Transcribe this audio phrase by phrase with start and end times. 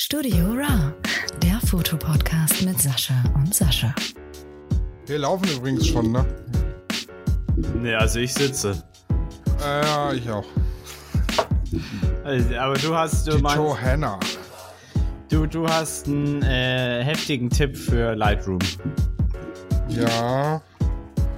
[0.00, 0.94] Studio Ra,
[1.42, 3.92] der Fotopodcast mit Sascha und Sascha.
[5.06, 6.24] Wir laufen übrigens schon, ne?
[7.82, 8.80] Ne, also ich sitze.
[9.60, 10.44] Äh, ja, ich auch.
[12.22, 14.20] Also, aber du hast, du Die meinst, Johanna.
[15.30, 18.60] du, du hast einen äh, heftigen Tipp für Lightroom.
[19.88, 20.62] Ja.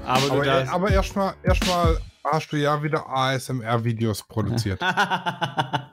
[0.04, 4.82] Aber du Aber, darfst, aber erstmal erstmal hast du ja wieder ASMR-Videos produziert.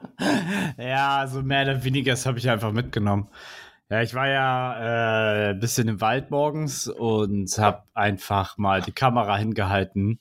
[0.76, 3.28] ja, so mehr oder weniger, das habe ich einfach mitgenommen.
[3.90, 8.92] Ja, ich war ja äh, ein bisschen im Wald morgens und habe einfach mal die
[8.92, 10.20] Kamera hingehalten.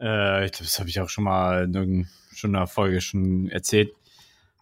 [0.00, 3.90] Äh, ich glaube, das habe ich auch schon mal in irgendeiner Folge schon erzählt.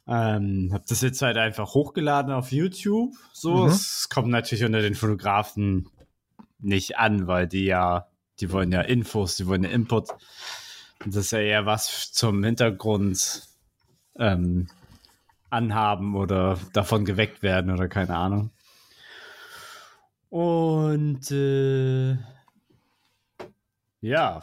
[0.09, 3.15] Ähm, habe das jetzt halt einfach hochgeladen auf YouTube.
[3.33, 3.69] So, Mhm.
[3.69, 5.89] es kommt natürlich unter den Fotografen
[6.59, 8.07] nicht an, weil die ja,
[8.41, 10.11] die wollen ja Infos, die wollen ja Input.
[11.05, 13.43] Und das ist ja eher was zum Hintergrund
[14.19, 14.69] ähm,
[15.51, 18.51] anhaben oder davon geweckt werden oder keine Ahnung.
[20.29, 22.17] Und äh,
[24.01, 24.43] ja,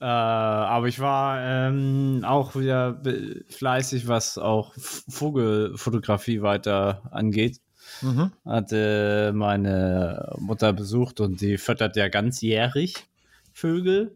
[0.00, 3.00] äh, aber ich war ähm, auch wieder
[3.48, 7.60] fleißig, was auch Vogelfotografie weiter angeht.
[8.02, 8.32] Mhm.
[8.44, 13.06] Hatte meine Mutter besucht und die füttert ja ganzjährig
[13.52, 14.12] Vögel.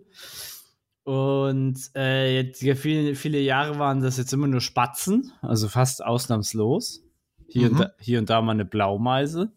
[1.08, 6.04] Und äh, jetzt ja, viele, viele Jahre waren das jetzt immer nur Spatzen, also fast
[6.04, 7.02] ausnahmslos.
[7.48, 7.72] Hier, Mhm.
[7.72, 9.50] und, da, hier und da mal eine Blaumeise.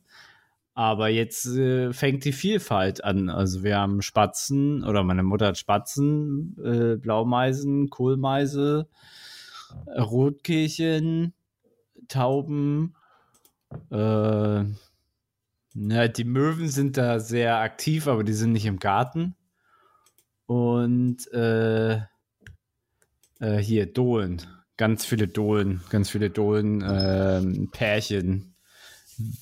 [0.76, 3.28] Aber jetzt äh, fängt die Vielfalt an.
[3.30, 8.88] Also wir haben Spatzen, oder meine Mutter hat Spatzen, äh, Blaumeisen, Kohlmeise,
[9.98, 11.34] Rotkehlchen,
[12.08, 12.96] Tauben.
[13.90, 14.64] Äh,
[15.74, 19.36] na, die Möwen sind da sehr aktiv, aber die sind nicht im Garten.
[20.52, 21.94] Und äh,
[23.40, 24.42] äh, hier Dohlen,
[24.76, 28.58] ganz viele Dohlen, ganz viele Dohlen, ähm, Pärchen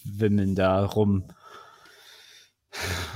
[0.04, 1.34] wimmeln da rum.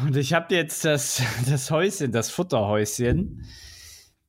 [0.03, 3.45] Und ich habe jetzt das, das Häuschen, das Futterhäuschen,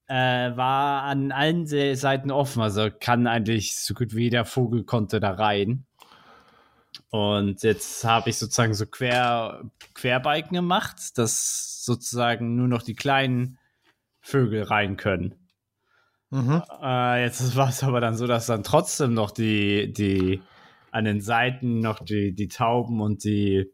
[0.09, 0.15] äh,
[0.55, 2.61] war an allen Se- Seiten offen.
[2.61, 5.87] Also kann eigentlich so gut wie jeder Vogel konnte da rein.
[7.09, 9.63] Und jetzt habe ich sozusagen so Quer,
[9.95, 13.59] Querbalken gemacht, dass sozusagen nur noch die kleinen
[14.25, 15.35] Vögel rein können.
[16.31, 16.63] Mhm.
[16.83, 20.43] Äh, jetzt war es aber dann so, dass dann trotzdem noch die, die
[20.91, 23.71] an den Seiten noch die, die Tauben und die,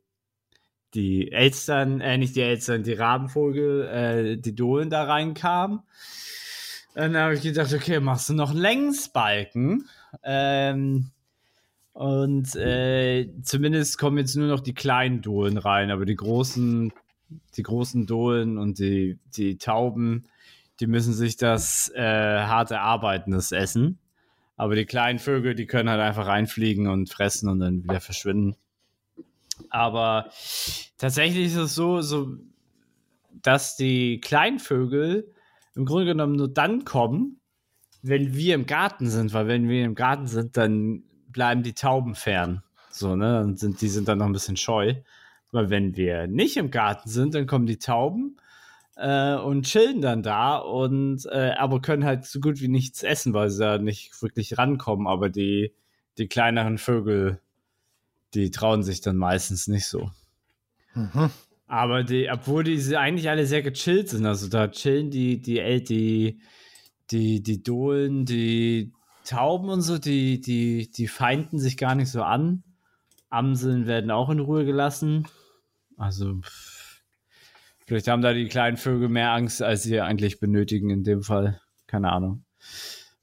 [0.95, 5.81] die Elstern, äh, nicht die Elstern, die Rabenvogel, äh, die Dohlen da reinkamen.
[6.95, 9.89] Dann habe ich gedacht, okay, machst du noch einen Längsbalken.
[10.25, 11.13] Ähm,
[11.93, 16.93] und äh, zumindest kommen jetzt nur noch die kleinen Dohlen rein, aber die großen,
[17.57, 20.27] die großen Dohlen und die, die Tauben,
[20.81, 23.99] die müssen sich das äh, hart erarbeiten, das Essen.
[24.57, 28.57] Aber die kleinen Vögel, die können halt einfach reinfliegen und fressen und dann wieder verschwinden.
[29.69, 30.31] Aber
[30.99, 32.37] tatsächlich ist es so, so,
[33.43, 35.33] dass die kleinen Vögel
[35.75, 37.41] im Grunde genommen nur dann kommen,
[38.03, 42.15] wenn wir im Garten sind, weil wenn wir im Garten sind, dann bleiben die Tauben
[42.15, 42.63] fern.
[42.91, 43.41] So, ne?
[43.43, 44.95] Und sind, die sind dann noch ein bisschen scheu.
[45.53, 48.37] Weil wenn wir nicht im Garten sind, dann kommen die Tauben
[48.97, 53.35] äh, und chillen dann da und äh, aber können halt so gut wie nichts essen,
[53.35, 55.07] weil sie da nicht wirklich rankommen.
[55.07, 55.75] Aber die,
[56.19, 57.41] die kleineren Vögel,
[58.35, 60.11] die trauen sich dann meistens nicht so.
[60.95, 61.31] Mhm.
[61.67, 66.41] Aber die, obwohl die eigentlich alle sehr gechillt sind, also da chillen die, die, die,
[67.11, 68.93] die, die Dohlen, die
[69.25, 72.65] Tauben und so, die, die, die feinden sich gar nicht so an.
[73.29, 75.29] Amseln werden auch in Ruhe gelassen.
[76.01, 76.41] Also,
[77.87, 81.61] vielleicht haben da die kleinen Vögel mehr Angst, als sie eigentlich benötigen in dem Fall.
[81.87, 82.45] Keine Ahnung.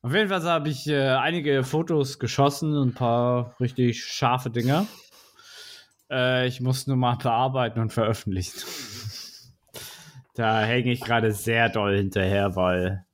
[0.03, 4.85] Auf jeden Fall habe ich äh, einige Fotos geschossen ein paar richtig scharfe Dinger.
[6.11, 8.59] Äh, ich muss nur mal bearbeiten und veröffentlichen.
[10.35, 13.05] da hänge ich gerade sehr doll hinterher, weil.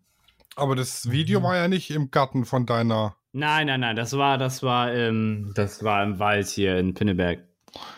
[0.57, 3.15] Aber das Video war ja nicht im Garten von deiner.
[3.31, 7.47] Nein, nein, nein, das war, das war im, das war im Wald hier in Pinneberg.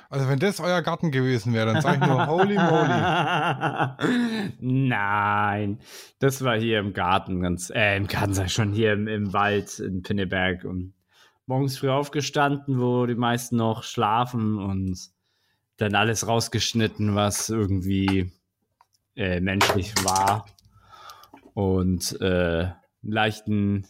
[0.10, 2.88] Also wenn das euer Garten gewesen wäre, dann sage ich nur holy moly.
[4.60, 5.80] Nein,
[6.20, 9.34] das war hier im Garten, ganz, äh, im Garten sag ich schon, hier im, im
[9.34, 10.94] Wald in Pinneberg und
[11.48, 14.98] morgens früh aufgestanden, wo die meisten noch schlafen und
[15.78, 18.32] dann alles rausgeschnitten, was irgendwie
[19.16, 20.46] äh, menschlich war
[21.54, 22.70] und äh,
[23.02, 23.88] leichten,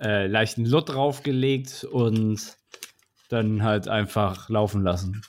[0.00, 2.56] äh, leichten Lut draufgelegt und
[3.28, 5.22] dann halt einfach laufen lassen.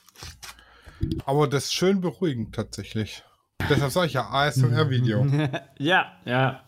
[1.24, 3.22] Aber das ist schön beruhigend tatsächlich.
[3.68, 5.26] Deshalb sage ich ja ASMR-Video.
[5.78, 6.62] ja, ja.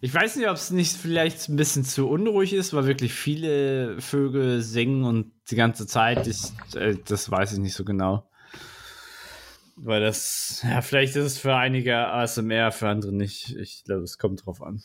[0.00, 4.00] Ich weiß nicht, ob es nicht vielleicht ein bisschen zu unruhig ist, weil wirklich viele
[4.00, 8.30] Vögel singen und die ganze Zeit, ich, äh, das weiß ich nicht so genau.
[9.76, 13.56] Weil das, ja, vielleicht ist es für einige ASMR, für andere nicht.
[13.56, 14.82] Ich glaube, es kommt drauf an.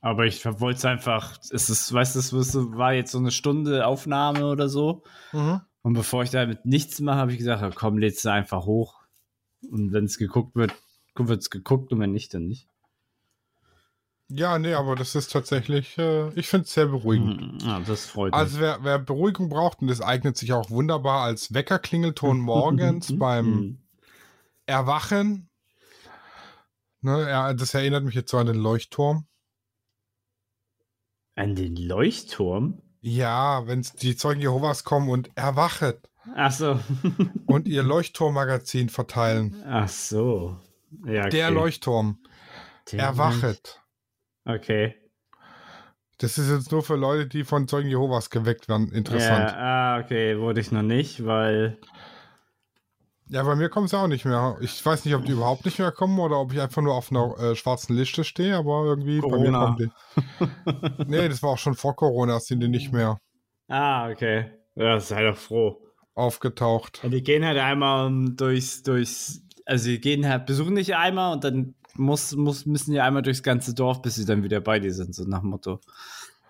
[0.00, 3.86] Aber ich wollte es einfach, es ist, weißt du, es war jetzt so eine Stunde
[3.86, 5.02] Aufnahme oder so.
[5.32, 5.60] Mhm.
[5.84, 9.02] Und bevor ich damit nichts mache, habe ich gesagt, komm, lädst du einfach hoch.
[9.70, 10.72] Und wenn es geguckt wird,
[11.14, 12.68] wird es geguckt und wenn nicht, dann nicht.
[14.28, 17.62] Ja, nee, aber das ist tatsächlich, äh, ich finde es sehr beruhigend.
[17.62, 18.40] Ja, das freut mich.
[18.40, 23.46] Also wer, wer Beruhigung braucht, und das eignet sich auch wunderbar als Weckerklingelton morgens beim
[23.46, 23.78] Mhm.
[24.64, 25.50] Erwachen.
[27.02, 29.26] Ne, ja, das erinnert mich jetzt so an den Leuchtturm.
[31.34, 32.80] An den Leuchtturm?
[33.06, 36.80] Ja, wenn die Zeugen Jehovas kommen und erwachet Ach so.
[37.46, 39.62] und ihr Leuchtturmmagazin verteilen.
[39.68, 40.56] Ach so.
[41.04, 41.28] Ja, okay.
[41.28, 42.16] Der Leuchtturm,
[42.90, 43.82] Der erwachet.
[44.46, 44.94] Okay.
[46.16, 48.90] Das ist jetzt nur für Leute, die von Zeugen Jehovas geweckt werden.
[48.90, 49.50] Interessant.
[49.50, 51.76] Ja, ah, okay, wurde ich noch nicht, weil.
[53.28, 54.56] Ja, bei mir kommen sie auch nicht mehr.
[54.60, 57.10] Ich weiß nicht, ob die überhaupt nicht mehr kommen oder ob ich einfach nur auf
[57.10, 59.58] einer äh, schwarzen Liste stehe, aber irgendwie bei mir Corona.
[59.64, 61.04] kommen die.
[61.06, 63.18] nee, das war auch schon vor Corona, sind die nicht mehr
[63.68, 64.50] Ah, okay.
[64.74, 65.80] Ja, sei doch froh.
[66.14, 67.00] aufgetaucht.
[67.02, 69.40] Ja, die gehen halt einmal durchs, durchs.
[69.64, 73.42] Also, die gehen halt, besuchen dich einmal und dann muss, muss, müssen die einmal durchs
[73.42, 75.80] ganze Dorf, bis sie dann wieder bei dir sind, so nach dem Motto.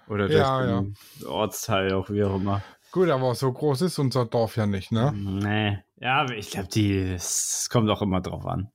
[0.08, 0.96] Oder durch Ja, den
[1.26, 2.62] Ortsteil, auch wie auch immer.
[2.90, 5.12] Gut, aber so groß ist unser Dorf ja nicht, ne?
[5.14, 5.78] Nee.
[6.04, 6.98] Ja, aber ich glaube, die.
[6.98, 8.70] Es kommt auch immer drauf an.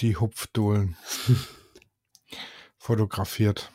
[0.00, 0.98] Die Hupfdohlen.
[2.76, 3.72] Fotografiert.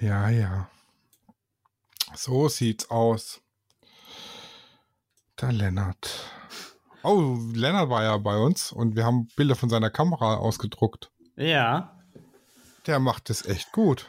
[0.00, 0.68] Ja, ja.
[2.16, 3.40] So sieht's aus.
[5.40, 6.32] Der Lennart.
[7.04, 11.12] Oh, Lennart war ja bei uns und wir haben Bilder von seiner Kamera ausgedruckt.
[11.36, 11.96] Ja.
[12.88, 14.08] Der macht es echt gut.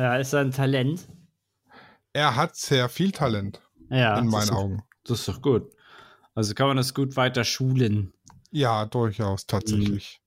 [0.00, 1.08] Ja, ist ein Talent.
[2.12, 3.60] Er hat sehr viel Talent
[3.90, 4.16] Ja.
[4.18, 4.82] in das meinen ist doch- Augen.
[5.04, 5.72] Das ist doch gut.
[6.34, 8.12] Also kann man das gut weiter schulen.
[8.52, 10.20] Ja, durchaus, tatsächlich.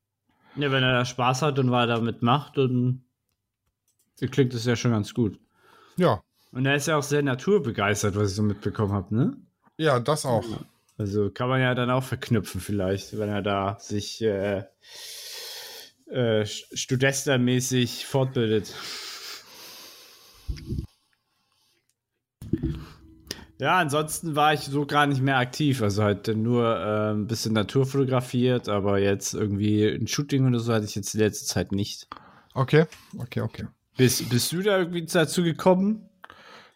[0.57, 3.03] Ja, wenn er da Spaß hat und weiter mitmacht, dann
[4.19, 5.39] klingt das ja schon ganz gut.
[5.95, 6.21] Ja,
[6.51, 9.37] Und er ist ja auch sehr naturbegeistert, was ich so mitbekommen habe, ne?
[9.77, 10.45] ja, das auch.
[10.97, 14.65] Also kann man ja dann auch verknüpfen vielleicht, wenn er da sich äh,
[16.07, 18.73] äh, studestermäßig fortbildet.
[23.61, 25.83] Ja, ansonsten war ich so gar nicht mehr aktiv.
[25.83, 30.73] Also halt nur äh, ein bisschen Natur fotografiert, aber jetzt irgendwie ein Shooting oder so
[30.73, 32.07] hatte ich jetzt die letzte Zeit nicht.
[32.55, 32.85] Okay,
[33.19, 33.67] okay, okay.
[33.97, 36.09] Bist, bist du da irgendwie dazu gekommen?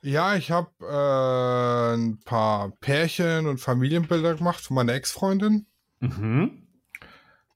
[0.04, 5.66] Ja, ich habe äh, ein paar Pärchen und Familienbilder gemacht von meiner Ex-Freundin.
[6.02, 6.68] Mhm.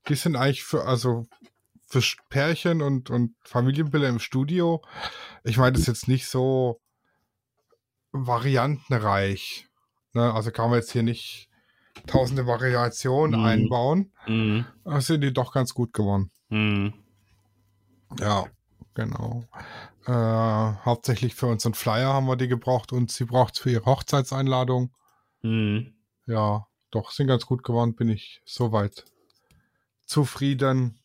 [0.07, 1.27] Die sind eigentlich für, also
[1.89, 4.81] für Pärchen und, und Familienbilder im Studio.
[5.44, 6.80] Ich meine, das ist jetzt nicht so
[8.12, 9.68] variantenreich.
[10.13, 10.33] Ne?
[10.33, 11.50] Also kann man jetzt hier nicht
[12.07, 13.45] tausende Variationen Mhm.
[13.45, 14.12] einbauen.
[14.27, 14.65] Mhm.
[14.83, 16.31] Da sind die doch ganz gut geworden.
[16.50, 16.94] Mhm.
[18.19, 18.45] Ja,
[18.94, 19.45] genau.
[20.06, 23.86] Äh, hauptsächlich für unseren Flyer haben wir die gebraucht und sie braucht es für ihre
[23.86, 24.91] Hochzeitseinladung.
[25.41, 25.94] Mhm.
[26.25, 29.06] Ja, doch, sind ganz gut geworden, bin ich soweit
[30.06, 30.99] zufrieden.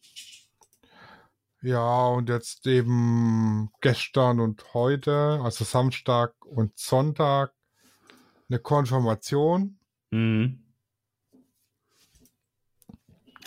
[1.65, 7.55] Ja, und jetzt eben gestern und heute, also Samstag und Sonntag,
[8.51, 9.79] eine Konfirmation.
[10.11, 10.63] Mhm.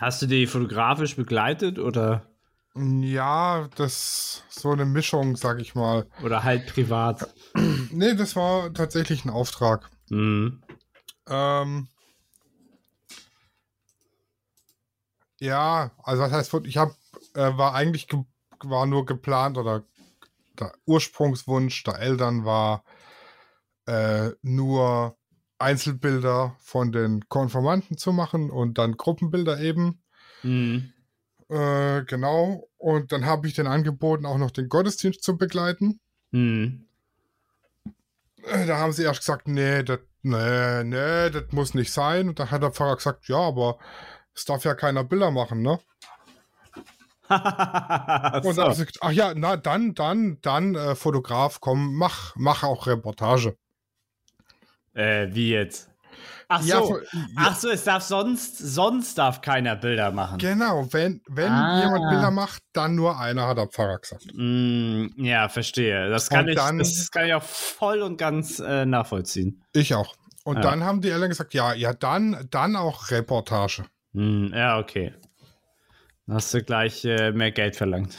[0.02, 2.26] Hast du die fotografisch begleitet oder,
[2.76, 6.08] Ja, das so eine Mischung, sag ich mal.
[6.24, 7.32] oder halt privat?
[7.92, 9.92] Nee, das war tatsächlich ein Auftrag.
[10.10, 10.64] Mhm.
[11.28, 11.88] Ähm,
[15.40, 16.96] ja, also was heißt, ich habe,
[17.38, 18.24] äh, war eigentlich, ge
[18.64, 19.84] war nur geplant oder
[20.60, 22.84] der Ursprungswunsch der Eltern war
[23.86, 25.16] äh, nur
[25.60, 30.02] Einzelbilder von den Konformanten zu machen und dann Gruppenbilder eben.
[30.42, 30.92] Mhm.
[31.50, 32.68] Äh, genau.
[32.78, 36.00] Und dann habe ich den angeboten, auch noch den Gottesdienst zu begleiten.
[36.32, 36.88] Mhm.
[38.44, 42.30] Äh, Da haben sie erst gesagt, nee, das nee, nee, das muss nicht sein.
[42.30, 43.78] Und da hat der Pfarrer gesagt, ja, aber
[44.34, 45.80] es darf ja keiner Bilder machen, ne?
[47.30, 48.64] Und dann so.
[48.64, 52.88] haben sie gesagt, ach ja, na dann, dann, dann, äh, Fotograf, komm, mach, mach auch
[52.88, 53.56] Reportage.
[54.94, 55.90] äh, wie jetzt?
[56.50, 56.88] Ach Ja, so.
[56.88, 57.02] von-
[57.36, 60.38] Ach so, es darf sonst, sonst darf keiner Bilder machen.
[60.38, 61.82] Genau, wenn, wenn Ah.
[61.84, 64.26] jemand Bilder macht, dann nur einer, hat der Pfarrer gesagt.
[64.34, 66.10] Mm, ja, verstehe.
[66.10, 69.62] Das kann, Und ich, dann- das kann ich auch voll und ganz äh, nachvollziehen.
[69.74, 70.16] Ich auch.
[70.46, 70.62] Und Ja.
[70.62, 73.84] dann haben die Eltern gesagt, ja, ja, dann, dann auch Reportage.
[74.14, 75.14] Hm, ja, okay.
[76.30, 78.14] Hast du gleich äh, mehr Geld verlangt.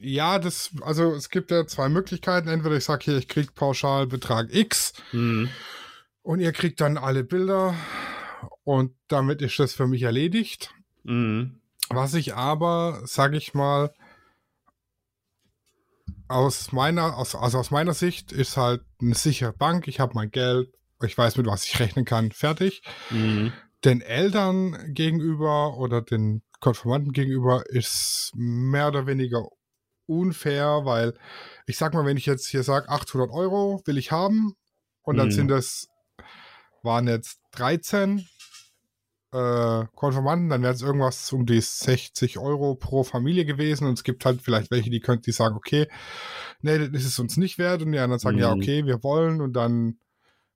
[0.00, 2.48] Ja, das, also es gibt ja zwei Möglichkeiten.
[2.48, 5.48] Entweder ich sage hier, ich krieg pauschal Betrag X Hm.
[6.22, 7.74] und ihr kriegt dann alle Bilder
[8.64, 10.74] und damit ist das für mich erledigt.
[11.06, 11.60] Hm.
[11.88, 13.94] Was ich aber, sag ich mal,
[16.28, 19.88] aus meiner, aus, also aus meiner Sicht ist halt eine sichere Bank.
[19.88, 20.68] Ich habe mein Geld,
[21.02, 22.82] ich weiß, mit was ich rechnen kann, fertig.
[23.08, 23.52] Hm.
[23.84, 29.46] Den Eltern gegenüber oder den Konformanten gegenüber ist mehr oder weniger
[30.06, 31.14] unfair, weil
[31.66, 34.56] ich sag mal, wenn ich jetzt hier sage, 800 Euro will ich haben
[35.02, 35.32] und dann Mhm.
[35.32, 35.86] sind das,
[36.82, 38.26] waren jetzt 13
[39.32, 44.02] äh, Konformanten, dann wäre es irgendwas um die 60 Euro pro Familie gewesen und es
[44.02, 45.86] gibt halt vielleicht welche, die können, die sagen, okay,
[46.62, 48.54] nee, das ist es uns nicht wert und die anderen sagen, ja, Mhm.
[48.54, 50.00] okay, wir wollen und dann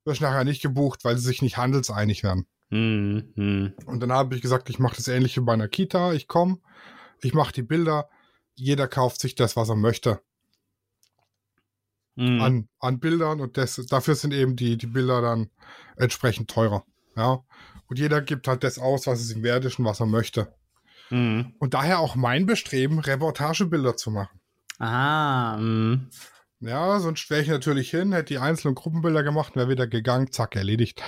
[0.04, 2.48] wirst du nachher nicht gebucht, weil sie sich nicht handelseinig werden.
[2.70, 3.32] Hm.
[3.34, 3.74] Hm.
[3.86, 6.12] Und dann habe ich gesagt, ich mache das ähnlich wie bei einer Kita.
[6.12, 6.58] Ich komme,
[7.22, 8.08] ich mache die Bilder,
[8.54, 10.20] jeder kauft sich das, was er möchte
[12.20, 12.40] Hm.
[12.42, 15.48] an, an Bildern und das, dafür sind eben die, die Bilder dann
[15.96, 16.84] entsprechend teurer.
[17.16, 17.44] Ja.
[17.86, 20.54] Und jeder gibt halt das aus, was es ihm wert ist und was er möchte.
[21.08, 21.54] Hm.
[21.58, 24.38] Und daher auch mein Bestreben, Reportagebilder zu machen.
[24.78, 26.10] Ah, hm.
[26.60, 30.56] Ja, sonst wäre ich natürlich hin, hätte die einzelnen Gruppenbilder gemacht, wäre wieder gegangen, zack,
[30.56, 31.02] erledigt.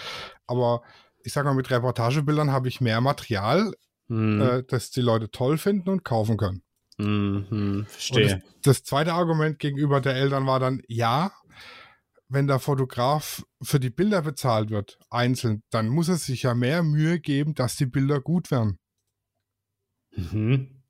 [0.47, 0.83] Aber
[1.25, 3.73] ich sag mal, mit Reportagebildern habe ich mehr Material,
[4.09, 4.41] Hm.
[4.41, 6.63] äh, das die Leute toll finden und kaufen können.
[6.99, 7.47] Hm.
[7.49, 7.77] Hm.
[7.81, 8.29] Und Verstehe.
[8.29, 11.33] das, das zweite Argument gegenüber der Eltern war dann, ja,
[12.29, 16.83] wenn der Fotograf für die Bilder bezahlt wird, einzeln, dann muss er sich ja mehr
[16.83, 18.79] Mühe geben, dass die Bilder gut werden.
[20.17, 20.83] Mhm.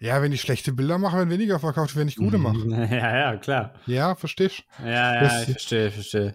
[0.00, 2.58] Ja, wenn ich schlechte Bilder mache, werden weniger verkauft, wenn ich gute mache.
[2.90, 3.74] Ja, ja, klar.
[3.86, 6.34] Ja, verstehst Ja, ja, Das- ich verstehe, verstehe.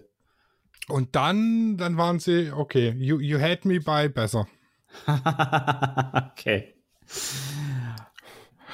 [0.90, 4.48] Und dann, dann waren sie, okay, you, you had me by besser.
[5.08, 6.76] okay.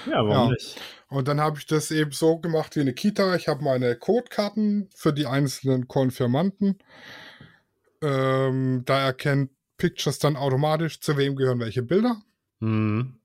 [0.06, 0.50] Ja, warum Ja.
[0.50, 0.80] nicht?
[1.10, 3.36] Und dann habe ich das eben so gemacht wie eine Kita.
[3.36, 6.78] Ich habe meine Codekarten für die einzelnen Konfirmanten.
[8.02, 12.22] Ähm, da erkennt Pictures dann automatisch, zu wem gehören welche Bilder.
[12.60, 13.16] Hm.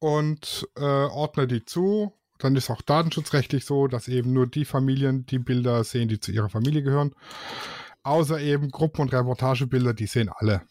[0.00, 2.12] und äh, ordne die zu.
[2.38, 6.32] Dann ist auch datenschutzrechtlich so, dass eben nur die Familien die Bilder sehen, die zu
[6.32, 7.14] ihrer Familie gehören.
[8.02, 10.62] Außer eben Gruppen- und Reportagebilder, die sehen alle.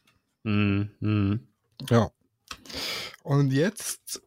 [0.44, 1.40] Hm.
[1.90, 2.10] Ja.
[3.24, 4.22] Und jetzt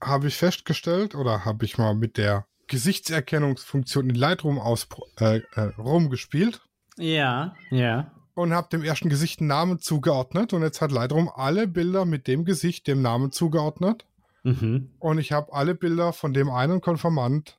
[0.00, 4.86] habe ich festgestellt oder habe ich mal mit der Gesichtserkennungsfunktion in Lightroom aus,
[5.18, 6.60] äh, äh, rumgespielt
[6.96, 8.12] Ja, ja.
[8.34, 10.52] und habe dem ersten Gesicht einen Namen zugeordnet.
[10.52, 14.04] Und jetzt hat Lightroom alle Bilder mit dem Gesicht dem Namen zugeordnet.
[14.48, 14.94] Mhm.
[14.98, 17.58] Und ich habe alle Bilder von dem einen Konformant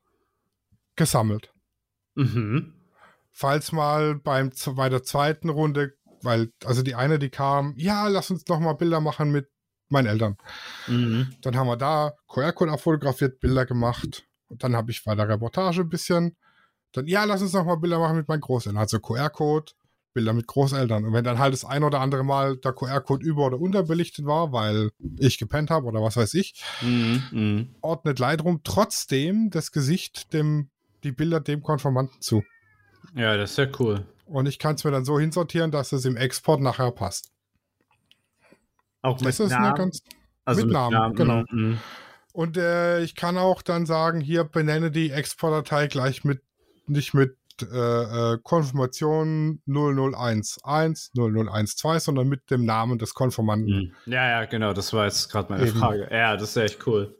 [0.96, 1.54] gesammelt.
[2.16, 2.74] Mhm.
[3.32, 8.32] Falls mal beim, bei der zweiten Runde, weil, also die eine, die kam, ja, lass
[8.32, 9.50] uns noch mal Bilder machen mit
[9.88, 10.38] meinen Eltern.
[10.88, 11.36] Mhm.
[11.42, 14.26] Dann haben wir da QR-Code abfotografiert, Bilder gemacht.
[14.48, 16.38] Und dann habe ich bei der Reportage ein bisschen.
[16.92, 18.80] Dann, ja, lass uns noch mal Bilder machen mit meinen Großeltern.
[18.80, 19.74] Also QR-Code,
[20.20, 21.06] Bilder mit Großeltern.
[21.06, 24.52] Und wenn dann halt das ein oder andere Mal der QR-Code über- oder unterbelichtet war,
[24.52, 27.24] weil ich gepennt habe oder was weiß ich, Mhm.
[27.32, 27.76] Mhm.
[27.82, 30.70] ordnet Lightroom trotzdem das Gesicht dem,
[31.04, 32.44] die Bilder dem Konformanten zu.
[33.16, 34.06] Ja, das ist ja cool.
[34.26, 37.32] Und ich kann es mir dann so hinsortieren, dass es im Export nachher passt.
[39.02, 39.76] Auch mit Das ist eine Namen?
[39.78, 40.02] ganz.
[40.46, 41.44] also mit Namen, genau.
[41.50, 41.80] Mhm.
[42.34, 46.42] Und äh, ich kann auch dann sagen, hier benenne die Exportdatei gleich mit,
[46.86, 53.94] nicht mit äh, äh, Konfirmation 0011, 0012, sondern mit dem Namen des Konformanten.
[54.06, 54.12] Mhm.
[54.14, 55.78] Ja, ja, genau, das war jetzt gerade meine Eben.
[55.80, 56.08] Frage.
[56.12, 57.16] Ja, das ist echt cool.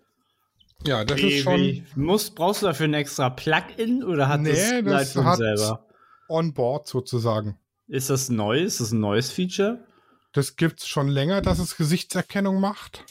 [0.86, 4.52] Ja, das Wie- ist schon Musst, brauchst du dafür ein extra Plugin oder hat Nee,
[4.52, 5.86] das das Lightroom hat- selber?
[6.30, 7.58] on board sozusagen.
[7.88, 8.60] Ist das neu?
[8.62, 9.84] Ist das ein neues Feature?
[10.32, 13.04] Das gibt's schon länger, dass es Gesichtserkennung macht.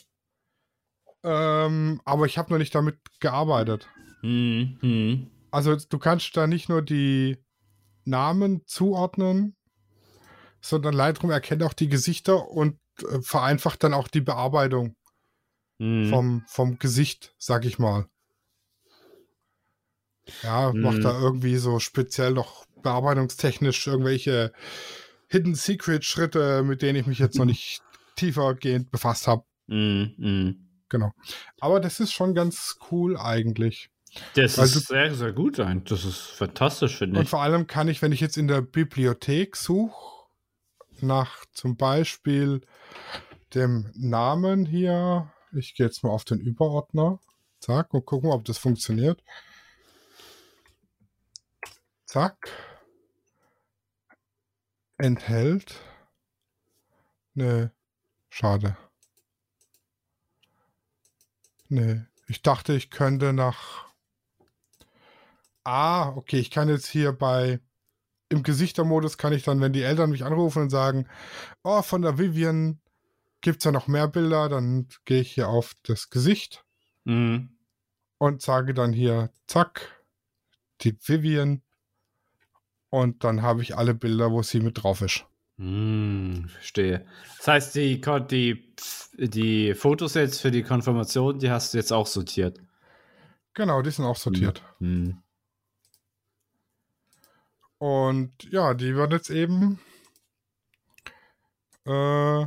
[1.24, 3.88] Ähm, aber ich habe noch nicht damit gearbeitet.
[4.20, 5.30] Hm, hm.
[5.50, 7.38] Also du kannst da nicht nur die
[8.04, 9.56] Namen zuordnen,
[10.60, 14.94] sondern Lightroom erkennt auch die Gesichter und äh, vereinfacht dann auch die Bearbeitung
[15.80, 16.08] Hm.
[16.10, 18.08] vom, vom Gesicht, sag ich mal.
[20.42, 21.02] Ja, macht Mhm.
[21.02, 24.52] da irgendwie so speziell noch bearbeitungstechnisch irgendwelche
[25.28, 27.82] Hidden Secret Schritte, mit denen ich mich jetzt noch nicht
[28.16, 29.44] tiefergehend befasst habe.
[29.68, 30.68] Hm, hm.
[30.88, 31.12] Genau.
[31.60, 33.90] Aber das ist schon ganz cool eigentlich.
[34.34, 35.58] Das Also- ist sehr, sehr gut.
[35.58, 37.30] Das ist fantastisch, finde Und ich.
[37.30, 40.26] vor allem kann ich, wenn ich jetzt in der Bibliothek suche,
[41.00, 42.60] nach zum Beispiel
[43.54, 47.20] dem Namen hier, ich gehe jetzt mal auf den Überordner,
[47.60, 49.22] zack, und gucken, ob das funktioniert.
[52.06, 52.50] Zack.
[55.00, 55.76] enthält.
[57.34, 57.68] Nee,
[58.30, 58.76] schade.
[61.68, 63.87] Nee, ich dachte, ich könnte nach.
[65.70, 67.60] Ah, okay, ich kann jetzt hier bei.
[68.30, 71.06] Im Gesichtermodus kann ich dann, wenn die Eltern mich anrufen und sagen,
[71.62, 72.80] oh, von der Vivian
[73.42, 76.64] gibt es ja noch mehr Bilder, dann gehe ich hier auf das Gesicht
[77.04, 77.50] Mhm.
[78.18, 80.02] und sage dann hier, zack,
[80.80, 81.60] die Vivian.
[82.90, 85.26] Und dann habe ich alle Bilder, wo sie mit drauf ist.
[85.58, 87.06] Hm, verstehe.
[87.36, 88.74] Das heißt, die, die,
[89.18, 92.58] die Fotos jetzt für die Konfirmation, die hast du jetzt auch sortiert.
[93.52, 94.62] Genau, die sind auch sortiert.
[94.78, 95.22] Hm.
[97.78, 99.80] Und ja, die wird jetzt eben
[101.86, 102.46] äh,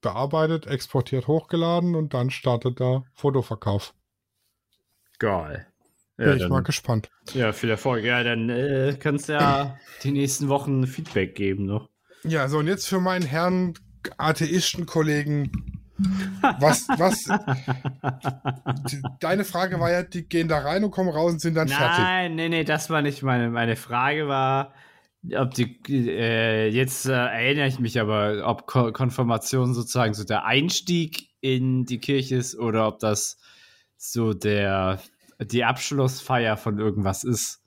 [0.00, 3.94] bearbeitet, exportiert, hochgeladen und dann startet der Fotoverkauf.
[5.18, 5.66] Geil.
[6.16, 7.10] Bin Ja, ich mal dann, gespannt.
[7.32, 8.04] ja, viel Erfolg.
[8.04, 11.90] Ja, dann äh, kannst du ja die nächsten Wochen Feedback geben noch.
[12.24, 13.74] Ja, so und jetzt für meinen Herrn
[14.18, 15.71] Atheisten-Kollegen.
[16.58, 17.28] Was, was?
[19.20, 21.98] deine Frage war ja, die gehen da rein und kommen raus und sind dann fertig.
[21.98, 24.74] Nein, nee, nee, das war nicht meine, meine Frage war,
[25.36, 30.44] ob die, äh, jetzt äh, erinnere ich mich aber, ob Ko Konfirmation sozusagen so der
[30.44, 33.38] Einstieg in die Kirche ist oder ob das
[33.96, 34.98] so der,
[35.40, 37.60] die Abschlussfeier von irgendwas ist.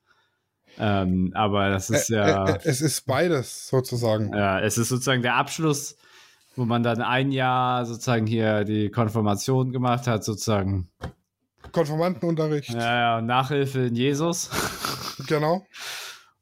[0.77, 4.33] Ähm, aber das ist ja, ä- ä- es ist beides sozusagen.
[4.33, 5.95] ja, es ist sozusagen der Abschluss,
[6.55, 10.89] wo man dann ein Jahr sozusagen hier die Konfirmation gemacht hat, sozusagen,
[11.71, 14.49] Konformantenunterricht, ja, ja, Nachhilfe in Jesus.
[15.27, 15.65] genau.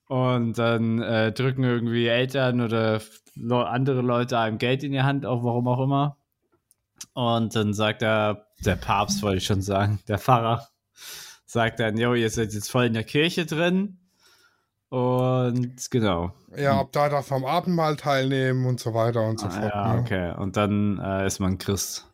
[0.08, 3.01] Und dann äh, drücken irgendwie Eltern oder
[3.50, 6.17] andere Leute einem Geld in die Hand, auch warum auch immer.
[7.13, 10.67] Und dann sagt er, der Papst wollte ich schon sagen, der Pfarrer,
[11.46, 14.00] sagt dann, jo, ihr seid jetzt voll in der Kirche drin.
[14.93, 16.33] Und genau.
[16.55, 19.71] Ja, ab da darf man am Abendmahl teilnehmen und so weiter und so Ah, fort.
[19.73, 20.00] ja, ne?
[20.01, 20.33] okay.
[20.39, 22.07] Und dann äh, ist man Christ.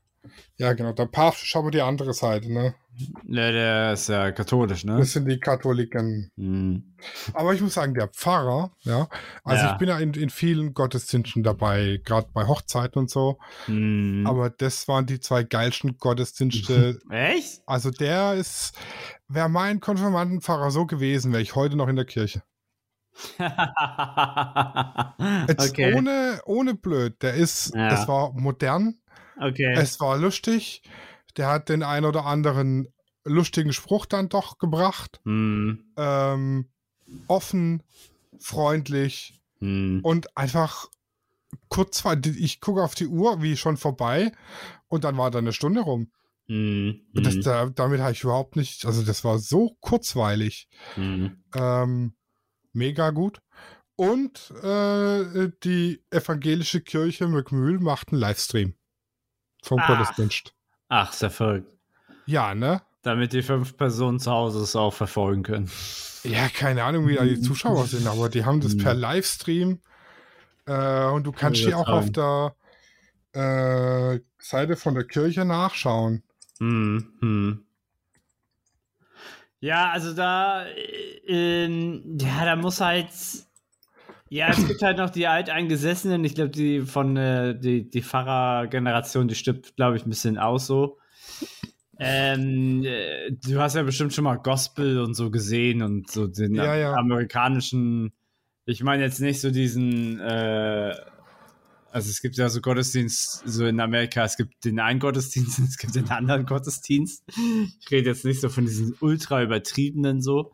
[0.55, 0.93] Ja, genau.
[0.93, 2.75] Der Papst ist aber die andere Seite, ne?
[3.23, 4.97] Ne, der ist ja katholisch, ne?
[4.97, 6.31] Das sind die Katholiken.
[6.37, 6.95] Hm.
[7.33, 9.07] Aber ich muss sagen, der Pfarrer, ja,
[9.45, 9.71] also Ja.
[9.73, 14.25] ich bin ja in, in vielen Gottesdiensten dabei, gerade bei Hochzeiten und so, Hm.
[14.27, 16.99] aber das waren die zwei geilsten Gottesdienste.
[17.09, 17.61] Echt?
[17.65, 18.73] also der ist,
[19.29, 22.41] wäre mein Konfirmandenpfarrer so gewesen, wäre ich heute noch in der Kirche.
[25.47, 25.93] Jetzt okay.
[25.93, 27.93] ohne, ohne blöd, der ist, Ja.
[27.93, 28.95] es war modern,
[29.39, 29.73] okay.
[29.75, 30.83] es war lustig,
[31.37, 32.87] der hat den ein oder anderen
[33.25, 35.83] lustigen Spruch dann doch gebracht, Hm.
[35.97, 36.69] ähm,
[37.27, 37.83] offen,
[38.39, 39.99] freundlich, Hm.
[40.03, 40.87] und einfach
[41.67, 44.31] kurz vor, ich gucke auf die Uhr, wie schon vorbei
[44.87, 46.11] und dann war da eine Stunde rum.
[46.47, 47.01] Hm.
[47.13, 47.41] Das, Hm.
[47.43, 50.67] da, damit habe ich überhaupt nicht, also das war so kurzweilig.
[50.95, 51.43] Hm.
[51.55, 52.13] Ähm,
[52.73, 53.41] mega gut.
[53.95, 58.75] Und äh, die evangelische Kirche Mückmühl macht einen Livestream
[59.61, 59.87] vom Ach.
[59.87, 60.53] Gottesdienst.
[60.87, 61.67] Ach, ja verrückt.
[62.25, 62.81] Ja, ne?
[63.01, 65.69] Damit die fünf Personen zu Hause es auch verfolgen können.
[66.23, 69.79] Ja, keine Ahnung, wie da die Zuschauer sind, aber die haben das per Livestream
[70.65, 72.55] äh, und du kannst die auch auf der
[73.33, 76.23] äh, Seite von der Kirche nachschauen.
[76.59, 77.65] Hm, hm.
[79.61, 83.09] Ja, also da, äh, ähm, ja, da muss halt,
[84.29, 86.23] ja, es gibt halt noch die Alteingesessenen.
[86.23, 90.67] Ich glaube, die von äh, die, die Pfarrergeneration, die stirbt, glaube ich, ein bisschen aus
[90.67, 90.97] so.
[91.99, 96.55] Ähm, äh, du hast ja bestimmt schon mal Gospel und so gesehen und so den
[96.55, 96.93] Ja, ja.
[96.93, 98.13] amerikanischen.
[98.65, 100.19] Ich meine jetzt nicht so diesen.
[100.21, 100.95] Äh,
[101.91, 105.77] also es gibt ja so Gottesdienst, so in Amerika, es gibt den einen Gottesdienst, es
[105.77, 107.23] gibt den anderen Gottesdienst.
[107.81, 110.53] Ich rede jetzt nicht so von diesen ultra übertriebenen so.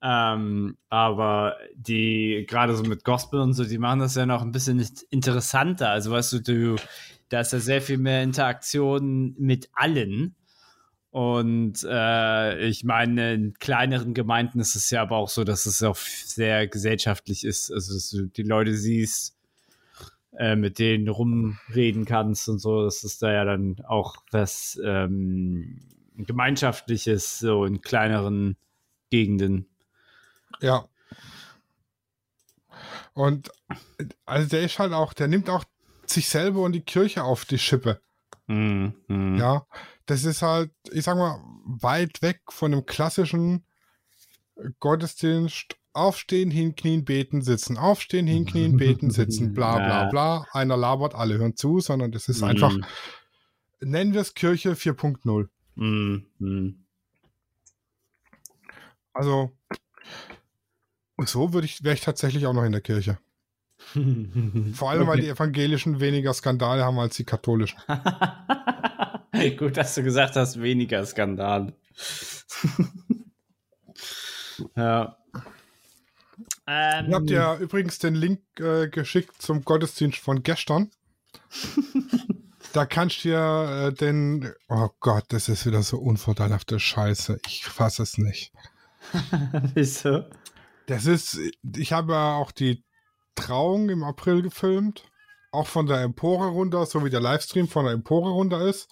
[0.00, 4.52] Ähm, aber die, gerade so mit Gospel und so, die machen das ja noch ein
[4.52, 5.90] bisschen interessanter.
[5.90, 6.76] Also weißt du, du,
[7.28, 10.36] da ist ja sehr viel mehr Interaktion mit allen.
[11.10, 15.82] Und äh, ich meine, in kleineren Gemeinden ist es ja aber auch so, dass es
[15.82, 17.72] auch sehr gesellschaftlich ist.
[17.72, 19.37] Also, dass du die Leute siehst,
[20.36, 22.84] äh, mit denen rumreden kannst und so.
[22.84, 25.80] Das ist da ja dann auch was ähm,
[26.16, 28.56] Gemeinschaftliches, so in kleineren
[29.10, 29.66] Gegenden.
[30.60, 30.88] Ja.
[33.14, 33.50] Und
[34.26, 35.64] also der ist halt auch, der nimmt auch
[36.06, 38.00] sich selber und die Kirche auf die Schippe.
[38.46, 38.94] Mhm.
[39.08, 39.36] Mhm.
[39.38, 39.66] Ja.
[40.06, 43.64] Das ist halt, ich sag mal, weit weg von dem klassischen
[44.80, 45.77] Gottesdienst.
[45.98, 47.76] Aufstehen, hinknien, beten, sitzen.
[47.76, 49.52] Aufstehen, hinknien, beten, sitzen.
[49.54, 50.46] Bla bla bla.
[50.52, 52.84] Einer labert, alle hören zu, sondern das ist einfach, Mhm.
[53.80, 55.48] nennen wir es Kirche 4.0.
[55.74, 56.26] Mhm.
[56.38, 56.84] Mhm.
[59.12, 59.50] Also,
[61.24, 63.18] So würde ich, wäre ich tatsächlich auch noch in der Kirche.
[64.74, 67.78] Vor allem, weil die Evangelischen weniger Skandale haben als die Katholischen.
[69.58, 71.74] Gut, dass du gesagt hast, weniger Skandal.
[74.76, 75.17] ja.
[76.70, 80.90] Ähm, Ihr habt ja übrigens den Link äh, geschickt zum Gottesdienst von gestern.
[82.74, 84.52] da kannst du ja äh, den.
[84.68, 87.40] Oh Gott, das ist wieder so unvorteilhafte Scheiße.
[87.46, 88.52] Ich fasse es nicht.
[89.74, 90.24] Wieso?
[90.86, 91.38] Das ist.
[91.74, 92.84] Ich habe ja auch die
[93.34, 95.04] Trauung im April gefilmt.
[95.50, 98.90] Auch von der Empore runter, so wie der Livestream von der Empore runter ist.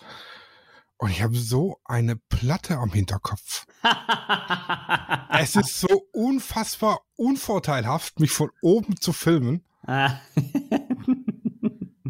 [0.99, 3.67] Und ich habe so eine Platte am Hinterkopf.
[5.31, 9.65] es ist so unfassbar unvorteilhaft, mich von oben zu filmen.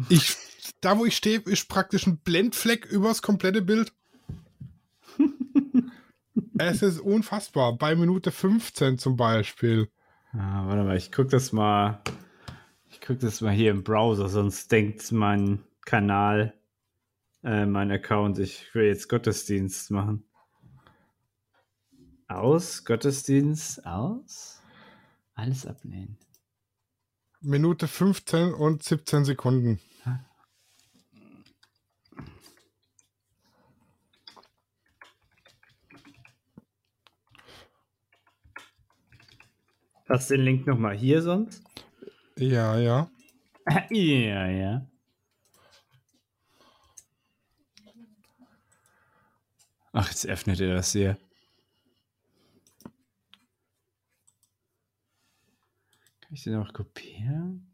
[0.09, 0.37] Ich,
[0.79, 3.93] da wo ich stehe, ist praktisch ein Blendfleck übers komplette Bild.
[6.57, 7.77] es ist unfassbar.
[7.77, 9.89] Bei Minute 15 zum Beispiel.
[10.33, 12.01] Ah, warte mal, ich gucke das mal.
[12.89, 16.53] Ich gucke das mal hier im Browser, sonst denkt mein Kanal,
[17.47, 20.25] äh, mein Account, ich will jetzt Gottesdienst machen.
[22.27, 24.61] Aus, Gottesdienst, aus.
[25.33, 26.17] Alles ablehnen.
[27.39, 29.79] Minute 15 und 17 Sekunden.
[40.09, 41.63] Hast du den Link nochmal hier sonst?
[42.37, 43.09] Ja, ja.
[43.89, 44.89] ja, ja.
[50.17, 51.17] Jetzt öffnet er das hier.
[56.21, 57.71] Kann ich den noch kopieren?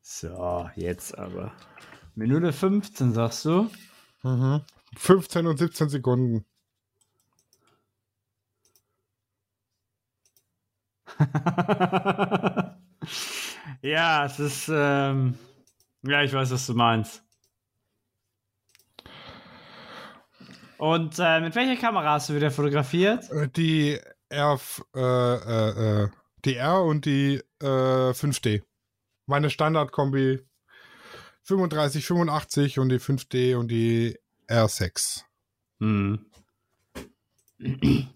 [0.00, 1.52] So, jetzt aber.
[2.14, 3.70] Minute 15, sagst du?
[4.22, 4.62] Mhm.
[4.96, 6.44] 15 und 17 Sekunden.
[13.82, 14.70] ja, es ist.
[14.72, 15.38] Ähm,
[16.02, 17.22] ja, ich weiß, was du meinst.
[20.80, 23.30] Und äh, mit welcher Kamera hast du wieder fotografiert?
[23.30, 24.58] Äh, Die R,
[24.96, 26.08] äh, äh, äh,
[26.46, 27.66] die R und die äh,
[28.12, 28.62] 5D.
[29.26, 30.40] Meine Standardkombi
[31.42, 35.24] 35, 85 und die 5D und die R6.
[35.80, 36.24] Hm.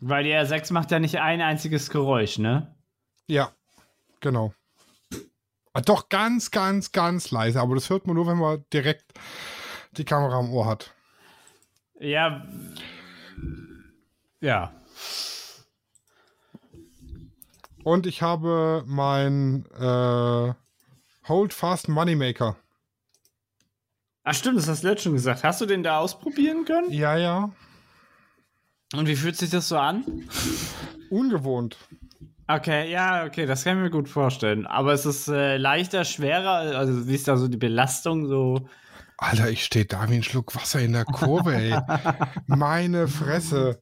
[0.00, 2.74] Weil die R6 macht ja nicht ein einziges Geräusch, ne?
[3.26, 3.52] Ja,
[4.20, 4.54] genau.
[5.74, 9.12] Ah, Doch ganz, ganz, ganz leise, aber das hört man nur, wenn man direkt
[9.98, 10.94] die Kamera am Ohr hat.
[12.04, 12.42] Ja.
[14.40, 14.72] Ja.
[17.82, 20.52] Und ich habe mein äh,
[21.28, 22.56] Hold Fast Moneymaker.
[24.22, 25.44] Ach stimmt, das hast du letztens schon gesagt.
[25.44, 26.90] Hast du den da ausprobieren können?
[26.90, 27.50] Ja, ja.
[28.94, 30.04] Und wie fühlt sich das so an?
[31.10, 31.78] Ungewohnt.
[32.46, 34.66] Okay, ja, okay, das kann ich mir gut vorstellen.
[34.66, 38.68] Aber es ist äh, leichter, schwerer, also wie ist da so die Belastung so?
[39.16, 41.78] Alter, ich stehe da wie ein Schluck Wasser in der Kurve, ey.
[42.46, 43.80] Meine Fresse.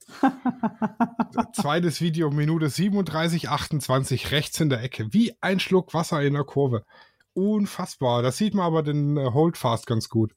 [1.55, 5.13] Zweites Video, Minute 37, 28, rechts in der Ecke.
[5.13, 6.85] Wie ein Schluck Wasser in der Kurve.
[7.33, 8.23] Unfassbar.
[8.23, 10.35] Das sieht man aber den äh, Holdfast ganz gut.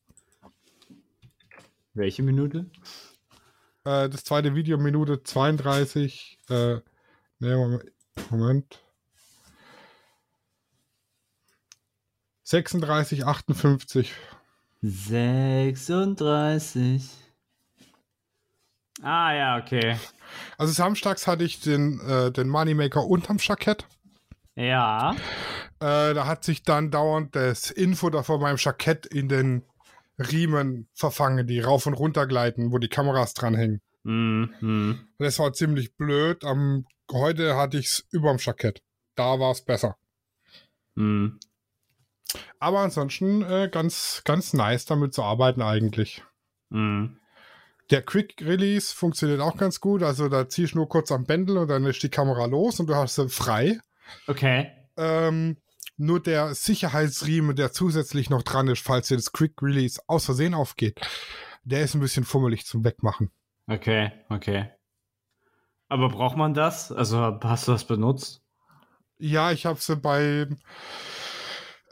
[1.94, 2.70] Welche Minute?
[3.84, 6.40] Äh, das zweite Video, Minute 32.
[6.50, 6.76] Äh,
[7.40, 7.84] ne, Moment.
[8.30, 8.80] Moment.
[12.44, 14.14] 36, 58.
[14.82, 17.10] 36.
[19.02, 19.98] Ah, ja, okay.
[20.58, 23.86] Also samstags hatte ich den, äh, den Moneymaker unterm Jackett.
[24.56, 25.16] Ja.
[25.80, 29.64] Äh, da hat sich dann dauernd das Info da vor meinem Jackett in den
[30.18, 33.82] Riemen verfangen, die rauf und runter gleiten, wo die Kameras dranhängen.
[34.04, 35.00] Mhm.
[35.18, 36.46] Das war ziemlich blöd.
[36.46, 38.82] Am, heute hatte ich es überm Jackett.
[39.16, 39.98] Da war es besser.
[40.96, 41.40] Mhm.
[42.60, 46.24] Aber ansonsten äh, ganz, ganz nice damit zu arbeiten eigentlich.
[46.70, 47.20] Mhm.
[47.92, 50.02] Der Quick Release funktioniert auch ganz gut.
[50.02, 52.88] Also da ziehst du nur kurz am Bändel und dann ist die Kamera los und
[52.88, 53.80] du hast sie frei.
[54.28, 54.72] Okay.
[54.98, 55.58] Ähm,
[55.98, 60.54] nur der Sicherheitsriemen, der zusätzlich noch dran ist, falls dir das Quick Release aus Versehen
[60.54, 61.00] aufgeht,
[61.64, 63.32] der ist ein bisschen fummelig zum Wegmachen.
[63.68, 64.70] Okay, okay.
[65.88, 66.92] Aber braucht man das?
[66.92, 68.42] Also hast du das benutzt?
[69.18, 70.48] Ja, ich habe sie bei,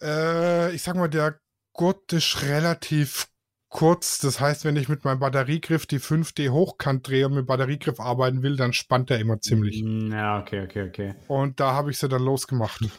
[0.04, 1.39] äh, ich sag mal, der
[1.74, 3.28] Gurt ist relativ
[3.70, 4.20] kurz.
[4.20, 8.44] Das heißt, wenn ich mit meinem Batteriegriff die 5D hochkant drehe und mit Batteriegriff arbeiten
[8.44, 9.84] will, dann spannt er immer ziemlich.
[9.84, 11.16] Mm, Ja, okay, okay, okay.
[11.28, 12.80] Und da habe ich sie dann losgemacht.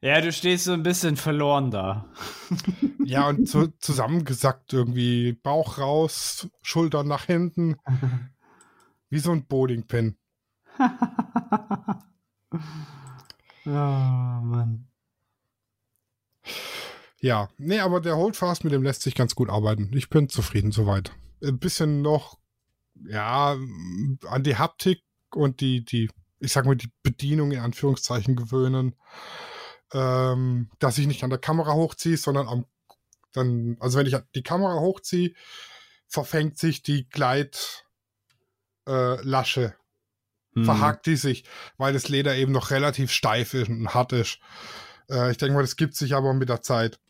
[0.00, 2.06] Ja, du stehst so ein bisschen verloren da.
[3.04, 5.32] Ja, und so zusammengesackt irgendwie.
[5.32, 7.74] Bauch raus, Schultern nach hinten.
[9.10, 10.16] Wie so ein Bowlingpin.
[13.66, 14.87] Oh, Mann.
[17.20, 19.90] Ja, nee, aber der Holdfast, mit dem lässt sich ganz gut arbeiten.
[19.94, 21.12] Ich bin zufrieden soweit.
[21.42, 22.38] Ein bisschen noch,
[23.08, 23.56] ja,
[24.26, 25.02] an die Haptik
[25.34, 28.94] und die, die, ich sag mal, die Bedienung in Anführungszeichen gewöhnen.
[29.92, 32.66] Ähm, dass ich nicht an der Kamera hochziehe, sondern am,
[33.32, 35.32] dann, also wenn ich die Kamera hochziehe,
[36.06, 37.84] verfängt sich die Gleitlasche,
[38.86, 39.72] äh,
[40.54, 40.64] Hm.
[40.64, 41.44] verhakt die sich,
[41.76, 44.40] weil das Leder eben noch relativ steif ist und hart ist.
[45.10, 47.00] Äh, ich denke mal, das gibt sich aber mit der Zeit.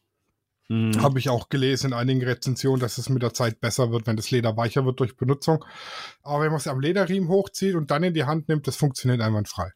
[0.68, 1.00] Hm.
[1.02, 4.16] Habe ich auch gelesen in einigen Rezensionen, dass es mit der Zeit besser wird, wenn
[4.16, 5.64] das Leder weicher wird durch Benutzung.
[6.22, 9.20] Aber wenn man es am Lederriemen hochzieht und dann in die Hand nimmt, das funktioniert
[9.20, 9.72] einwandfrei.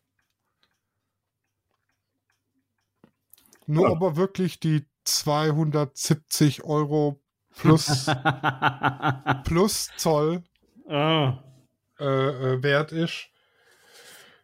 [3.66, 3.92] Nur Ja.
[3.92, 7.22] aber wirklich die 270 Euro
[7.56, 8.06] plus,
[9.44, 10.42] plus Zoll
[10.86, 11.32] oh,
[11.98, 13.28] äh, wert ist,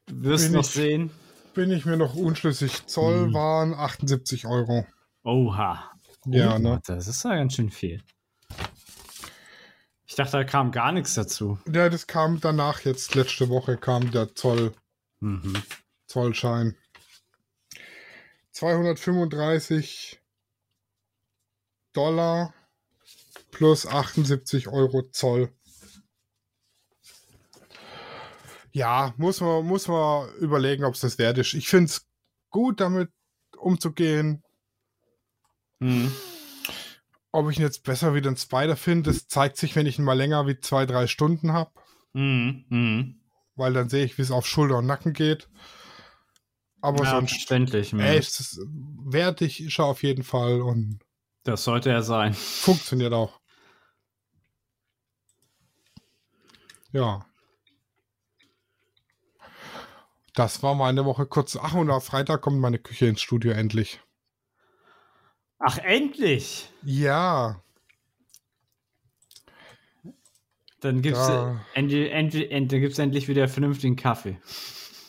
[0.07, 1.11] du wirst Bin noch sehen.
[1.59, 2.87] Bin ich mir noch unschlüssig.
[2.87, 3.35] Zoll Hm.
[3.35, 4.87] waren 78 Euro.
[5.25, 5.91] Oha.
[6.27, 6.81] Ja, Oh, ne?
[6.87, 8.01] Das ist ja ganz schön viel.
[10.07, 11.59] Ich dachte, da kam gar nichts dazu.
[11.67, 14.73] Ja, das kam danach jetzt, letzte Woche kam der Zoll,
[15.19, 15.61] Mhm.
[16.07, 16.77] Zollschein.
[18.53, 20.21] 235
[21.93, 22.55] Dollar
[23.51, 25.53] plus 78 Euro Zoll.
[28.79, 31.53] Ja, muss man, muss man überlegen, ob es das wert ist.
[31.55, 32.07] Ich finde es
[32.51, 33.11] gut, damit
[33.57, 34.45] umzugehen.
[35.81, 36.13] Mhm.
[37.33, 40.05] Ob ich ihn jetzt besser wie den Spider finde, das zeigt sich, wenn ich ihn
[40.05, 41.73] mal länger wie zwei, drei Stunden habe.
[42.13, 42.65] Mhm.
[42.69, 43.21] Mhm.
[43.57, 45.49] weil dann sehe ich, wie es auf Schulter und Nacken geht.
[46.81, 47.93] Aber Ja, sonst, verständlich.
[47.93, 48.61] ey, es ist
[49.05, 51.01] wertig ist er auf jeden Fall und
[51.43, 52.33] Das sollte er sein.
[52.35, 53.41] funktioniert auch.
[56.93, 57.28] Ja.
[60.39, 61.59] Das war meine Woche kurz.
[61.61, 64.01] Ach, und am Freitag kommt meine Küche ins Studio endlich.
[65.59, 66.71] Ach, endlich!
[66.85, 67.61] Ja.
[70.81, 74.37] Dann gibt's, äh, endlich, endlich, end- dann gibt's endlich wieder vernünftigen Kaffee.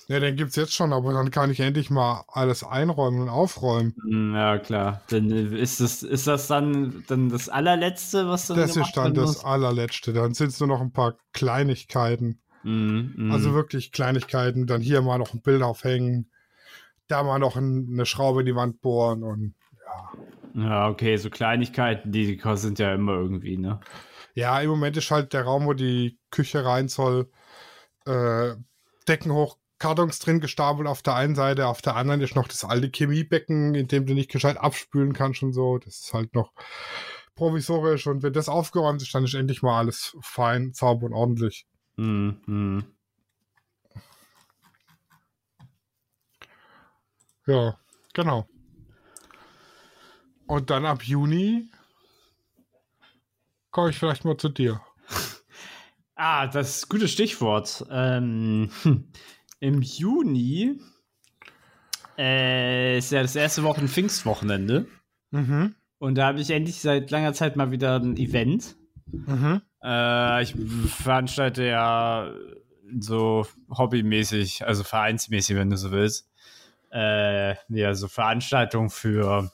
[0.08, 3.96] Ja, den gibt's jetzt schon, aber dann kann ich endlich mal alles einräumen und aufräumen.
[4.02, 5.04] Hm, Ja, klar.
[5.12, 8.98] Dann äh, ist das, ist das dann, dann das allerletzte, was dann Das gemacht ist
[8.98, 10.12] dann das allerletzte.
[10.12, 12.42] Dann sind es nur noch ein paar Kleinigkeiten.
[12.64, 13.32] Mhm, mhm.
[13.32, 14.68] Also wirklich Kleinigkeiten.
[14.68, 16.32] Dann hier mal noch ein Bild aufhängen.
[17.08, 19.56] Da mal noch ein, eine Schraube in die Wand bohren und
[20.54, 23.80] Ja, okay, so Kleinigkeiten, die die sind ja immer irgendwie, ne?
[24.40, 27.30] ja, im Moment ist halt der Raum, wo die Küche rein soll,
[28.06, 28.56] äh,
[29.08, 32.64] Decken hoch, Kartons drin gestapelt auf der einen Seite, auf der anderen ist noch das
[32.64, 35.78] alte Chemiebecken, in dem du nicht gescheit abspülen kannst und so.
[35.78, 36.52] Das ist halt noch
[37.36, 41.66] provisorisch und wenn das aufgeräumt ist, dann ist endlich mal alles fein, sauber und ordentlich.
[42.00, 42.86] Mhm.
[47.46, 47.78] Ja,
[48.14, 48.48] genau.
[50.48, 51.70] Und dann ab Juni
[53.72, 54.82] komme ich vielleicht mal zu dir.
[56.22, 57.86] Ah, das ist ein gutes Stichwort.
[57.90, 59.10] Ähm, hm,
[59.62, 60.78] Im Juni
[62.18, 64.86] äh, ist ja das erste Wochen Pfingstwochenende.
[65.32, 65.76] Mhm.
[65.98, 68.76] Und da habe ich endlich seit langer Zeit mal wieder ein Event.
[69.06, 69.62] Mhm.
[69.84, 70.56] Äh, ich
[70.88, 72.32] veranstalte ja
[73.00, 76.30] so hobbymäßig, also vereinsmäßig, wenn du so willst.
[76.92, 79.52] Äh, ja, so Veranstaltungen für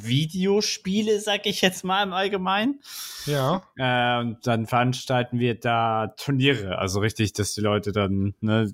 [0.00, 2.80] Videospiele, sag ich jetzt mal im Allgemeinen.
[3.26, 3.62] Ja.
[3.76, 6.78] Äh, und dann veranstalten wir da Turniere.
[6.78, 8.72] Also richtig, dass die Leute dann, ne,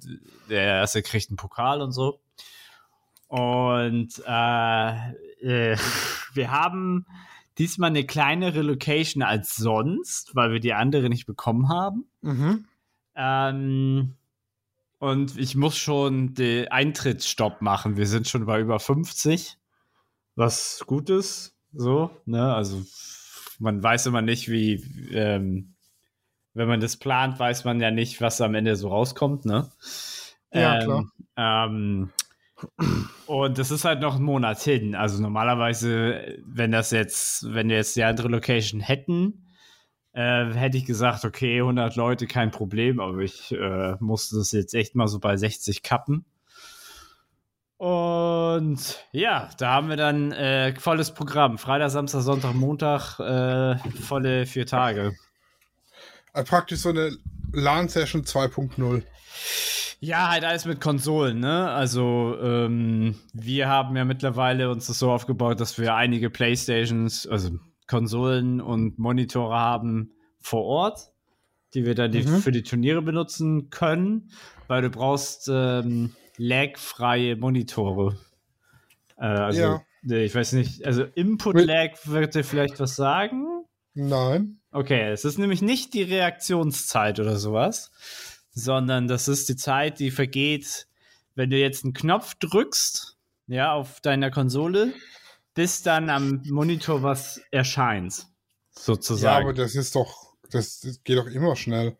[0.48, 2.20] der erste kriegt einen Pokal und so.
[3.28, 5.76] Und äh, äh,
[6.34, 7.06] wir haben
[7.58, 12.04] diesmal eine kleinere Location als sonst, weil wir die andere nicht bekommen haben.
[12.22, 12.64] Mhm.
[13.14, 14.14] Ähm,
[14.98, 17.96] und ich muss schon den Eintrittsstopp machen.
[17.96, 19.58] Wir sind schon bei über 50,
[20.34, 21.54] was gut ist.
[21.72, 22.54] So, ne?
[22.54, 22.82] Also
[23.58, 24.74] man weiß immer nicht, wie,
[25.12, 25.74] ähm,
[26.54, 29.70] wenn man das plant, weiß man ja nicht, was am Ende so rauskommt, ne?
[30.52, 31.04] Ja, ähm, klar.
[31.36, 32.10] Ähm,
[33.26, 34.94] und das ist halt noch ein Monat hin.
[34.94, 39.48] Also normalerweise, wenn das jetzt, wenn wir jetzt die andere Location hätten,
[40.12, 44.74] äh, hätte ich gesagt, okay, 100 Leute, kein Problem, aber ich äh, musste das jetzt
[44.74, 46.24] echt mal so bei 60 kappen.
[47.76, 51.58] Und ja, da haben wir dann äh, volles Programm.
[51.58, 55.16] Freitag, Samstag, Sonntag, Montag, äh, volle vier Tage.
[56.32, 57.16] Also praktisch so eine
[57.52, 59.02] LAN-Session 2.0.
[60.04, 61.70] Ja, halt alles mit Konsolen, ne?
[61.70, 67.52] Also, ähm, wir haben ja mittlerweile uns das so aufgebaut, dass wir einige Playstations, also
[67.86, 71.10] Konsolen und Monitore haben vor Ort,
[71.72, 72.38] die wir dann die, Mhm.
[72.42, 74.30] für die Turniere benutzen können,
[74.66, 78.18] weil du brauchst ähm, lagfreie Monitore
[79.16, 79.82] Äh, also, Ja.
[80.02, 83.46] nee, ich weiß nicht, also Input-Lag wird dir vielleicht was sagen?
[83.94, 84.58] Nein.
[84.72, 87.92] Okay, es ist nämlich nicht die Reaktionszeit oder sowas,
[88.54, 90.86] sondern das ist die Zeit, die vergeht,
[91.34, 93.16] wenn du jetzt einen Knopf drückst,
[93.48, 94.94] ja, auf deiner Konsole,
[95.54, 98.24] bis dann am Monitor was erscheint, Ja,
[98.80, 99.44] sozusagen.
[99.44, 101.96] aber das ist doch, das, das geht doch immer schnell.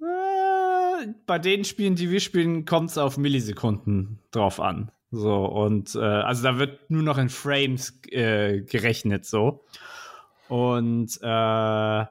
[0.00, 4.90] Äh, bei den Spielen, die wir spielen, kommt es auf Millisekunden drauf an.
[5.10, 9.64] So, und äh, also da wird nur noch in Frames äh, gerechnet, so.
[10.48, 12.04] Und äh,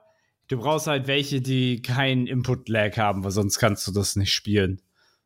[0.48, 4.82] du brauchst halt welche, die keinen Input-Lag haben, weil sonst kannst du das nicht spielen.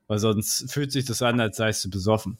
[0.08, 2.38] Weil sonst fühlt sich das an, als seist du besoffen.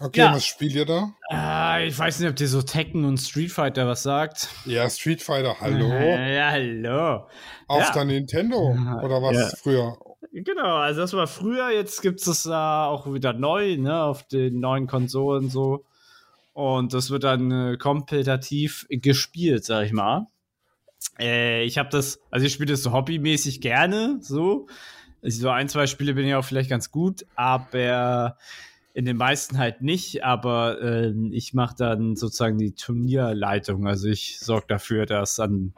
[0.00, 0.34] Okay, Ja.
[0.34, 1.12] was spielt ihr da?
[1.30, 4.48] Äh, ich weiß nicht, ob dir so Tekken und Street Fighter was sagt.
[4.64, 5.88] Ja, Street Fighter, hallo.
[5.92, 7.28] Äh, ja, hallo.
[7.68, 7.92] Auf ja.
[7.92, 8.76] der Nintendo.
[9.02, 9.48] Oder was ja.
[9.56, 9.96] früher?
[10.32, 14.26] Genau, also das war früher, jetzt gibt es das äh, auch wieder neu, ne, auf
[14.26, 15.84] den neuen Konsolen so.
[16.52, 20.26] Und das wird dann äh, kompetitiv gespielt, sag ich mal.
[21.18, 24.66] Äh, ich habe das, also ich spiele das so hobbymäßig gerne, so.
[25.22, 28.36] Also so ein, zwei Spiele bin ich auch vielleicht ganz gut, aber
[28.92, 30.24] in den meisten halt nicht.
[30.24, 33.86] Aber äh, ich mache dann sozusagen die Turnierleitung.
[33.86, 35.74] Also ich sorge dafür, dass an,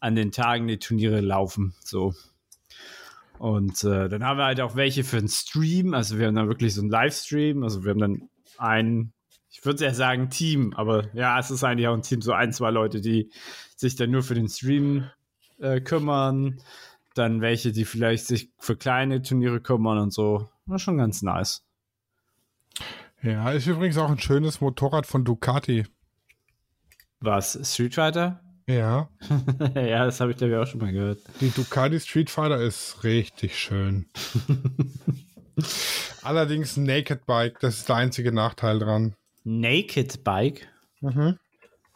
[0.00, 2.14] an den Tagen die Turniere laufen, so.
[3.38, 5.94] Und äh, dann haben wir halt auch welche für einen Stream.
[5.94, 7.62] Also wir haben dann wirklich so einen Livestream.
[7.62, 9.12] Also wir haben dann ein,
[9.50, 12.52] ich würde ja sagen Team, aber ja, es ist eigentlich auch ein Team, so ein,
[12.52, 13.30] zwei Leute, die
[13.80, 15.10] sich dann nur für den Stream
[15.58, 16.60] äh, kümmern.
[17.14, 20.48] Dann welche, die vielleicht sich für kleine Turniere kümmern und so.
[20.66, 21.64] War schon ganz nice.
[23.22, 25.86] Ja, ist übrigens auch ein schönes Motorrad von Ducati.
[27.18, 27.58] Was?
[27.64, 28.40] Street Fighter?
[28.66, 29.08] Ja,
[29.74, 31.18] ja, das habe ich glaube ich auch schon mal gehört.
[31.40, 34.06] die Ducati Street Fighter ist richtig schön.
[36.22, 39.16] Allerdings ein Naked Bike, das ist der einzige Nachteil dran.
[39.42, 40.68] Naked Bike?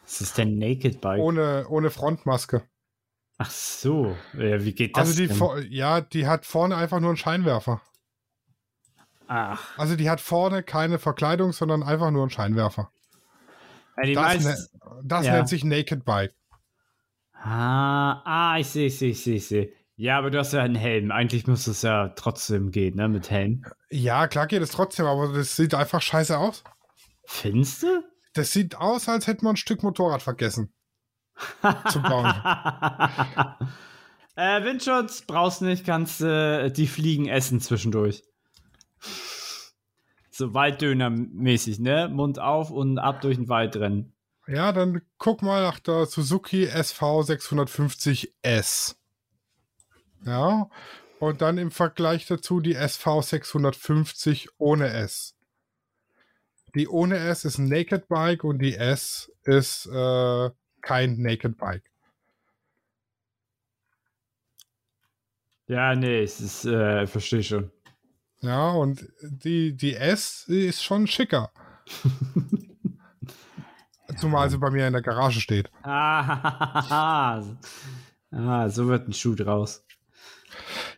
[0.05, 1.19] Was ist denn Naked Bike?
[1.21, 2.63] Ohne, ohne Frontmaske.
[3.37, 4.15] Ach so.
[4.37, 5.71] Ja, wie geht das Also die, denn?
[5.71, 7.81] ja, die hat vorne einfach nur einen Scheinwerfer.
[9.27, 12.91] Ach, Also die hat vorne keine Verkleidung, sondern einfach nur einen Scheinwerfer.
[13.97, 15.33] ja, die Das, meisten- ne, das ja.
[15.33, 16.33] nennt sich Naked Bike.
[17.33, 19.73] Ah, ah, ich sehe, ich sehe, ich sehe, ich sehe.
[19.97, 21.11] Ja, aber du hast ja einen Helm.
[21.11, 23.65] Eigentlich müsste es ja trotzdem gehen, ne, mit Helm.
[23.89, 26.63] Ja, klar geht es trotzdem, aber das sieht einfach scheiße aus.
[27.25, 28.03] Findest du?
[28.35, 30.73] Das sieht aus, als hätte man ein Stück Motorrad vergessen
[31.89, 32.33] zu bauen.
[34.35, 38.23] äh, Windschutz brauchst nicht, kannst äh, die Fliegen essen zwischendurch.
[40.31, 42.09] So Walddöner-mäßig, ne?
[42.09, 44.13] Mund auf und ab durch den Wald rennen.
[44.47, 48.95] Ja, dann guck mal nach der Suzuki SV 650S.
[50.25, 50.69] Ja,
[51.19, 55.34] und dann im Vergleich dazu die SV 650 ohne S.
[56.75, 60.49] Die ohne S ist ein Naked Bike und die S ist äh,
[60.81, 61.89] kein Naked Bike.
[65.67, 67.71] Ja, nee, es ist, äh, verstehe schon.
[68.41, 71.51] Ja, und die, die S die ist schon schicker.
[74.17, 75.71] Zumal sie bei mir in der Garage steht.
[75.81, 77.41] Ah,
[78.31, 79.83] ah, so wird ein Schuh draus.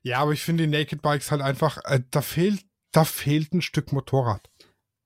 [0.02, 3.62] Ja, aber ich finde die Naked Bikes halt einfach, äh, da fehlt, da fehlt ein
[3.62, 4.50] Stück Motorrad.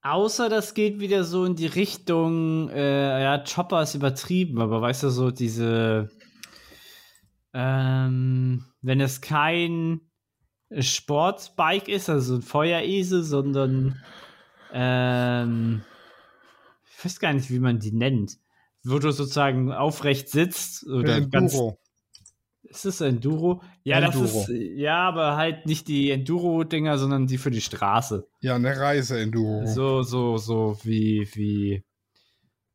[0.02, 5.04] Außer das geht wieder so in die Richtung, äh, ja, Chopper ist übertrieben, aber weißt
[5.04, 6.10] du, so diese,
[7.54, 10.00] ähm, wenn es kein
[10.76, 14.02] Sportbike ist, also ein Feueresel, sondern,
[14.72, 15.82] ähm,
[16.98, 18.38] ich weiß gar nicht, wie man die nennt,
[18.82, 21.78] wo du sozusagen aufrecht sitzt oder ganz, Enduro.
[22.72, 23.62] Ist es Enduro?
[23.84, 24.24] Ja, Enduro.
[24.24, 28.26] das ist, ja, aber halt nicht die Enduro-Dinger, sondern die für die Straße.
[28.40, 29.66] Ja, eine Reise-Enduro.
[29.66, 31.82] So, so, so wie, wie.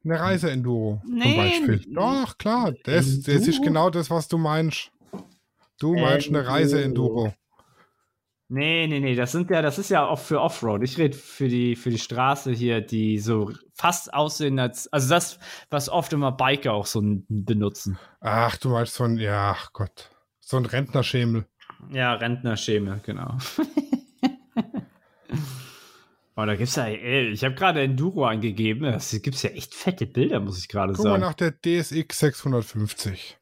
[0.06, 1.82] Eine Reise-Enduro zum Nee, Beispiel.
[1.94, 2.74] Doch, klar.
[2.86, 4.92] Das, das ist genau das, was du meinst.
[5.80, 6.54] Du meinst eine Enduro.
[6.54, 7.34] Reise-Enduro.
[8.50, 10.82] Nee, nee, nee, das sind ja, das ist ja auch für Offroad.
[10.82, 15.40] Ich rede für die, für die Straße hier, die so fast aussehen als, also das,
[15.70, 18.00] was oft immer Biker auch so benutzen.
[18.22, 20.12] Ach, du meinst so ein, ja, ach Gott.
[20.40, 21.46] So ein Rentnerschemel.
[21.92, 23.38] Ja, Rentnerscheme, genau.
[26.40, 28.84] Oh, da gibt's ja, ey, ich habe gerade Enduro eingegeben.
[28.86, 31.22] Es gibt's ja echt fette Bilder, muss ich gerade Guck mal sagen.
[31.22, 33.40] nach der DSX 650.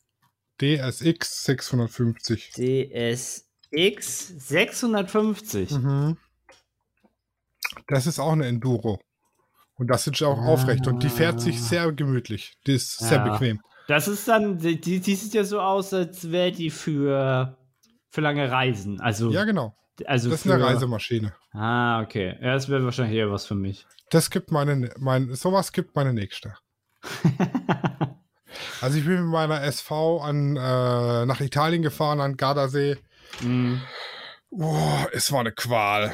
[0.61, 2.51] DSX 650.
[2.53, 5.71] DSX 650.
[5.71, 6.17] Mhm.
[7.87, 8.99] Das ist auch eine Enduro.
[9.77, 10.87] Und das ist auch aufrecht.
[10.87, 12.57] Und die fährt sich sehr gemütlich.
[12.65, 13.31] Die ist sehr Ja.
[13.33, 13.59] bequem.
[13.87, 17.57] Das ist dann, die, die sieht ja so aus, als wäre die für,
[18.09, 18.99] für lange Reisen.
[19.01, 19.75] Also, Ja, genau.
[20.05, 21.33] Also Das ist eine für- Reisemaschine.
[21.53, 22.35] Ah, okay.
[22.41, 23.85] Ja, das wäre wahrscheinlich eher was für mich.
[24.09, 26.55] Das gibt meine, mein, sowas gibt meine nächste.
[28.81, 32.95] Also ich bin mit meiner SV an, äh, nach Italien gefahren, an Gardasee.
[33.41, 33.75] Mm.
[34.51, 36.11] Boah, es war eine Qual.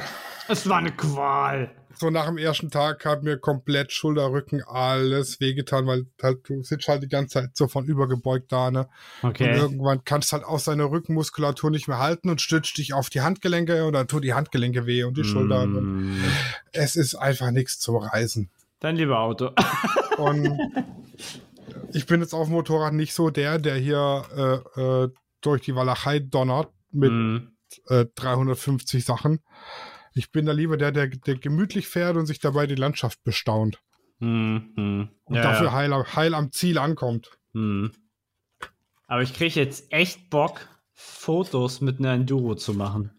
[0.48, 1.70] Es war eine Qual.
[1.94, 6.62] So nach dem ersten Tag hat mir komplett Schulter, Rücken, alles wehgetan, weil halt, du
[6.62, 8.88] sitzt halt die ganze Zeit so von übergebeugt da, ne?
[9.22, 9.54] Und Okay.
[9.54, 13.20] irgendwann kannst du halt aus deiner Rückenmuskulatur nicht mehr halten und stützt dich auf die
[13.20, 15.76] Handgelenke und dann tut die Handgelenke weh und die Schultern.
[15.76, 16.24] Und Mm.
[16.72, 18.50] es ist einfach nichts zum Reisen.
[18.80, 19.50] Dann lieber Auto.
[20.18, 20.58] Und
[21.92, 25.08] ich bin jetzt auf dem Motorrad nicht so der, der hier äh, äh,
[25.40, 27.36] durch die Walachei donnert mit Mm.
[27.88, 29.40] äh, 350 Sachen.
[30.14, 33.78] Ich bin da lieber der, der, der gemütlich fährt und sich dabei die Landschaft bestaunt.
[34.18, 34.56] Mm.
[34.76, 35.08] Mm.
[35.24, 35.72] Und Ja, dafür ja.
[35.72, 37.30] Heil, heil am Ziel ankommt.
[37.54, 37.86] Mm.
[39.06, 43.10] Aber ich kriege jetzt echt Bock, Fotos mit einer Enduro zu machen.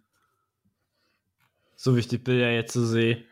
[1.76, 3.26] So wie ich die Bilder jetzt so sehe.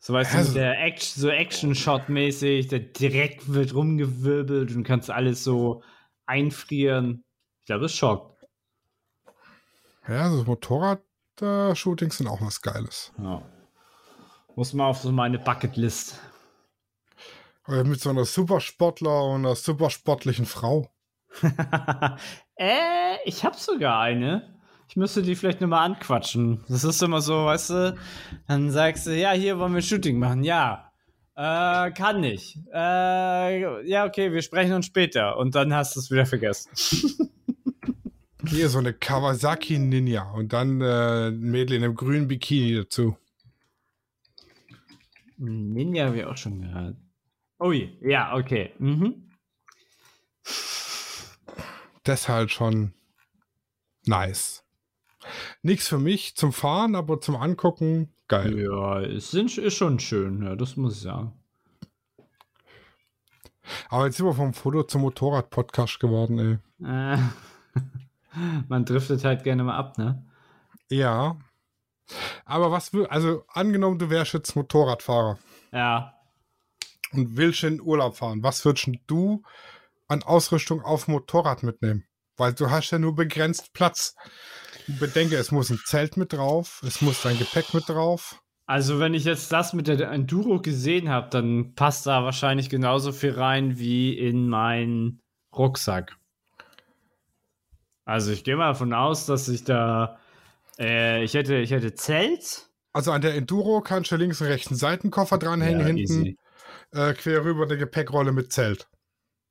[0.00, 5.10] So weißt du, Also- mit der Action, so Action-Shot-mäßig, der direkt wird rumgewirbelt und kannst
[5.10, 5.82] alles so
[6.26, 7.24] einfrieren.
[7.60, 8.37] Ich glaube, das schockt.
[10.08, 13.12] Ja, so Motorrad-Shootings sind auch was Geiles.
[13.22, 13.42] Ja.
[14.56, 16.18] Muss mal auf so meine Bucketlist.
[17.66, 20.90] Mit so einer Supersportler und einer supersportlichen Frau.
[22.56, 24.58] äh, ich habe sogar eine.
[24.88, 26.64] Ich müsste die vielleicht nur mal anquatschen.
[26.68, 27.96] Das ist immer so, weißt du,
[28.46, 30.42] dann sagst du, ja, hier wollen wir ein Shooting machen.
[30.42, 30.90] Ja,
[31.36, 32.58] äh, kann nicht.
[32.72, 35.36] Äh, ja, okay, wir sprechen uns später.
[35.36, 36.70] Und dann hast du es wieder vergessen.
[38.50, 43.16] Hier so eine Kawasaki Ninja und dann äh, ein Mädel in einem grünen Bikini dazu.
[45.36, 46.96] Ninja habe ich auch schon gehört.
[47.58, 48.72] Oh je, ja, okay.
[48.78, 49.30] Mhm.
[52.04, 52.94] Das ist halt schon
[54.06, 54.64] nice.
[55.62, 58.58] Nichts für mich zum Fahren, aber zum Angucken geil.
[58.58, 61.32] Ja, es sind, ist schon schön, ja, das muss ich sagen.
[63.90, 66.86] Aber jetzt sind wir vom Foto zum Motorrad-Podcast geworden, ey.
[66.86, 67.18] Äh,
[68.68, 70.24] man driftet halt gerne mal ab, ne?
[70.90, 71.38] Ja.
[72.44, 75.38] Aber was will, also angenommen, du wärst jetzt Motorradfahrer
[75.72, 76.14] Ja.
[77.12, 79.42] und willst in Urlaub fahren, was würdest du
[80.06, 82.04] an Ausrüstung auf Motorrad mitnehmen?
[82.36, 84.14] Weil du hast ja nur begrenzt Platz.
[84.86, 88.40] Bedenke, es muss ein Zelt mit drauf, es muss dein Gepäck mit drauf.
[88.64, 93.12] Also, wenn ich jetzt das mit der Enduro gesehen habe, dann passt da wahrscheinlich genauso
[93.12, 95.20] viel rein wie in meinen
[95.54, 96.16] Rucksack.
[98.08, 100.18] Also, ich gehe mal davon aus, dass ich da.
[100.78, 102.70] Äh, ich, hätte, ich hätte Zelt.
[102.94, 106.36] Also an der Enduro kannst du links und rechts einen Seitenkoffer dranhängen, Ja, hinten
[106.92, 108.88] äh, quer rüber eine Gepäckrolle mit Zelt.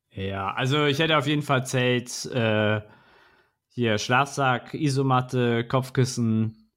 [0.09, 2.25] Ja, also ich hätte auf jeden Fall Zelt.
[2.25, 2.81] Äh,
[3.69, 6.71] hier Schlafsack, Isomatte, Kopfkissen.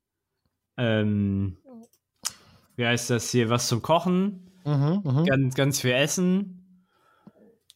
[0.77, 1.57] Ähm,
[2.77, 3.49] wie heißt das hier?
[3.49, 4.53] Was zum Kochen.
[4.67, 6.87] Mhm, ganz, ganz viel Essen.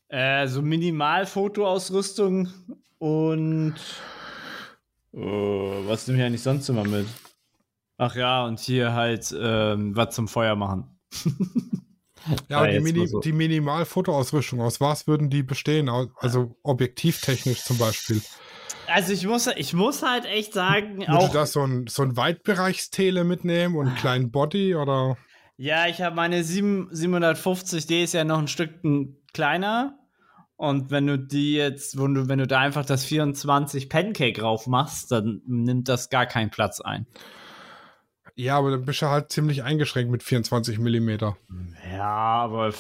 [0.09, 2.51] Äh, so minimal Fotoausrüstung
[2.99, 3.75] und
[5.13, 7.07] oh, was nehme ich eigentlich sonst immer mit?
[7.97, 10.99] Ach ja, und hier halt ähm, was zum Feuer machen.
[12.49, 13.21] Ja, Ah, aber die, Mini so.
[13.21, 15.91] die Minimal-Fotoausrüstung, aus was würden die bestehen?
[16.17, 18.23] Also objektivtechnisch zum Beispiel.
[18.87, 22.03] Also ich muss, ich muss halt echt sagen, Würdest auch du da so ein, so
[22.03, 25.17] ein Weitbereichstele mitnehmen und einen kleinen Body oder?
[25.57, 28.71] Ja, ich habe meine 7, 750D ist ja noch ein Stück
[29.33, 29.99] kleiner.
[30.57, 34.67] Und wenn du die jetzt, wenn du, wenn du da einfach das 24 Pancake drauf
[34.67, 37.07] machst, dann nimmt das gar keinen Platz ein.
[38.37, 41.37] Ja, aber dann bist du halt ziemlich eingeschränkt mit 24 Millimeter.
[41.93, 42.73] Ja, aber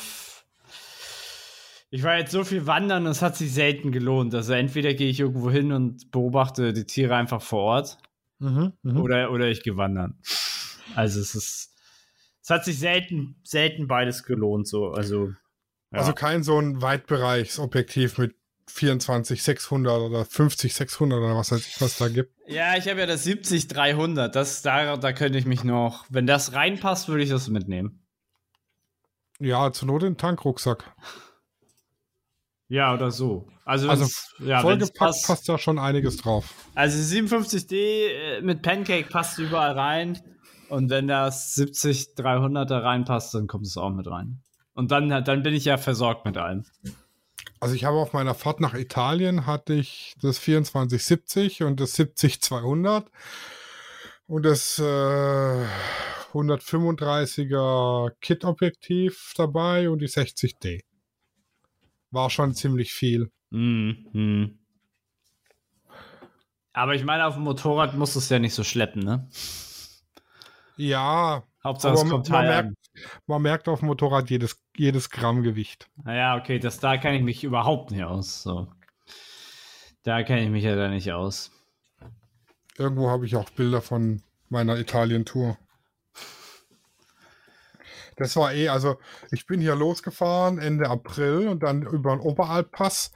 [1.90, 4.34] ich war jetzt so viel wandern und es hat sich selten gelohnt.
[4.34, 7.98] Also entweder gehe ich irgendwo hin und beobachte die Tiere einfach vor Ort
[8.38, 9.00] Mhm, mhm.
[9.00, 10.18] oder, oder ich gehe wandern.
[10.94, 11.74] Also es ist,
[12.42, 14.90] es hat sich selten, selten beides gelohnt, so.
[14.90, 15.32] Also,
[15.94, 16.00] ja.
[16.00, 18.34] Also kein so ein Weitbereichsobjektiv mit
[18.66, 22.32] 24 600 oder 50 600 oder was weiß ich, was da gibt.
[22.46, 24.28] Ja, ich habe ja das 70-300.
[24.28, 26.06] Das, da, da könnte ich mich noch.
[26.08, 28.04] Wenn das reinpasst, würde ich das mitnehmen.
[29.38, 30.94] Ja, zur Not in den Tankrucksack.
[32.68, 33.48] Ja, oder so.
[33.64, 34.06] Also, Also
[34.40, 35.26] ja, Vollgepackt passt.
[35.26, 36.52] passt da schon einiges drauf.
[36.74, 40.20] Also 57D äh, mit Pancake passt überall rein.
[40.68, 44.42] Und wenn das 70-300 da reinpasst, dann kommt es auch mit rein.
[44.74, 46.64] Und dann, dann bin ich ja versorgt mit allem.
[47.60, 53.10] Also ich habe auf meiner Fahrt nach Italien hatte ich das 2470 und das 70200
[54.26, 55.64] und das äh,
[56.32, 60.82] 135er Kit-Objektiv dabei und die 60D.
[62.10, 63.30] War schon ziemlich viel.
[63.50, 64.58] Mhm.
[66.72, 69.28] Aber ich meine, auf dem Motorrad musst du es ja nicht so schleppen, ne?
[70.76, 72.76] Ja, Hauptsache Aber es kommt man merkt- an.
[73.26, 75.88] man merkt auf dem Motorrad jedes, jedes Gramm Gewicht.
[76.04, 78.42] Naja, okay, das, da kenne ich mich überhaupt nicht aus.
[78.42, 78.68] So.
[80.02, 81.50] Da kenne ich mich ja da nicht aus.
[82.76, 85.56] Irgendwo habe ich auch Bilder von meiner Italien-Tour.
[88.16, 88.96] Das war eh, also
[89.32, 93.12] ich bin hier losgefahren Ende April und dann über den Oberalppass.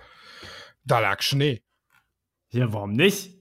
[0.84, 1.62] Da lag Schnee.
[2.50, 3.36] Ja, warum nicht?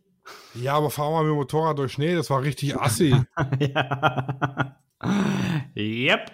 [0.53, 3.16] Ja, aber fahren wir mit dem Motorrad durch Schnee, das war richtig assi.
[3.60, 4.78] ja.
[5.76, 6.32] Yep.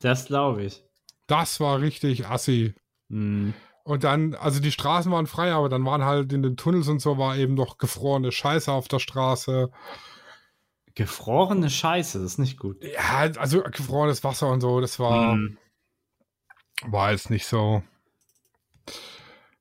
[0.00, 0.82] Das glaube ich.
[1.26, 2.74] Das war richtig assi.
[3.08, 3.54] Hm.
[3.84, 7.00] Und dann, also die Straßen waren frei, aber dann waren halt in den Tunnels und
[7.00, 9.70] so war eben noch gefrorene Scheiße auf der Straße.
[10.94, 12.82] Gefrorene Scheiße, das ist nicht gut.
[12.82, 15.58] Ja, also gefrorenes Wasser und so, das war, Hm.
[16.86, 17.82] war jetzt nicht so,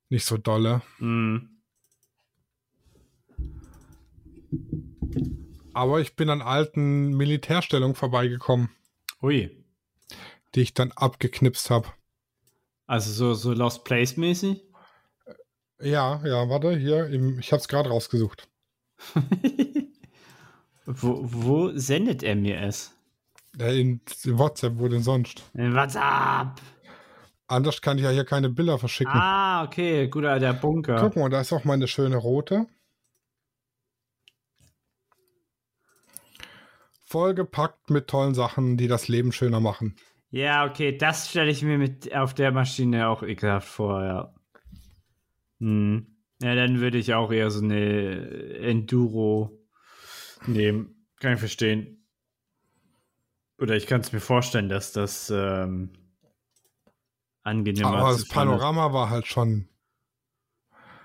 [0.10, 0.82] nicht so dolle.
[1.00, 1.50] Hm.
[5.74, 8.70] Aber ich bin an alten Militärstellungen vorbeigekommen,
[9.22, 9.50] Ui.
[10.56, 11.88] die ich dann abgeknipst habe.
[12.86, 14.64] Also so, so Lost Place mäßig?
[15.82, 18.48] Ja, ja, warte, hier, im, ich habe es gerade rausgesucht.
[20.86, 22.94] wo, wo sendet er mir es?
[23.60, 25.44] Äh, In, in WhatsApp, wo denn sonst?
[25.54, 26.62] In WhatsApp.
[27.48, 29.14] Anders kann ich ja hier keine Bilder verschicken.
[29.14, 30.96] Ah, okay, guter der Bunker.
[31.00, 32.68] Guck mal, da ist auch meine schöne rote.
[37.14, 39.96] Vollgepackt mit tollen Sachen, die das Leben schöner machen.
[40.32, 44.34] Ja, okay, das stelle ich mir mit auf der Maschine auch ekelhaft vor, ja.
[45.60, 46.08] Hm.
[46.42, 49.64] Ja, dann würde ich auch eher so eine Enduro
[50.48, 51.06] nehmen.
[51.20, 52.04] Kann ich verstehen.
[53.60, 55.94] Oder ich kann es mir vorstellen, dass das ähm,
[57.44, 58.32] angenehmer Aber zu das ist.
[58.32, 59.70] Panorama war halt schon,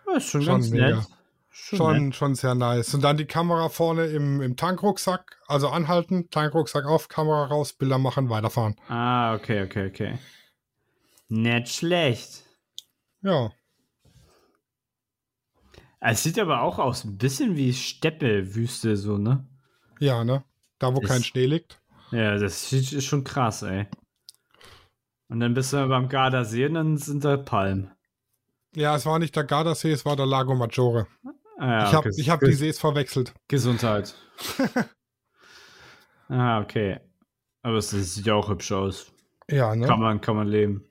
[0.07, 0.97] Ja, ist schon, schon ganz mega.
[0.97, 1.18] nett.
[1.61, 2.15] Schon, schon, nett.
[2.15, 2.95] schon sehr nice.
[2.95, 7.99] Und dann die Kamera vorne im, im Tankrucksack, also anhalten, Tankrucksack auf, Kamera raus, Bilder
[7.99, 8.77] machen, weiterfahren.
[8.89, 10.19] Ah, okay, okay, okay.
[11.29, 12.45] Nicht schlecht.
[13.21, 13.51] Ja,
[16.01, 19.45] Es sieht aber auch aus, ein bisschen wie Steppe-Wüste, so, ne?
[19.99, 20.45] ja, ne?
[20.79, 21.81] Da, wo Ist- kein Schnee liegt.
[22.13, 23.87] Ja, das ist ist schon krass, ey.
[25.29, 27.91] Und dann bist du beim Gardasee und dann sind da Palmen.
[28.75, 31.07] Ja, es war nicht der Gardasee, es war der Lago Maggiore.
[31.59, 32.31] Ah, ich habe okay.
[32.31, 33.35] hab die Sees verwechselt.
[33.49, 34.15] Gesundheit.
[36.29, 37.01] ah, okay.
[37.63, 39.13] Aber es sieht ja auch hübsch aus.
[39.51, 39.87] Ja, ne?
[39.87, 40.85] Kann man, kann man leben.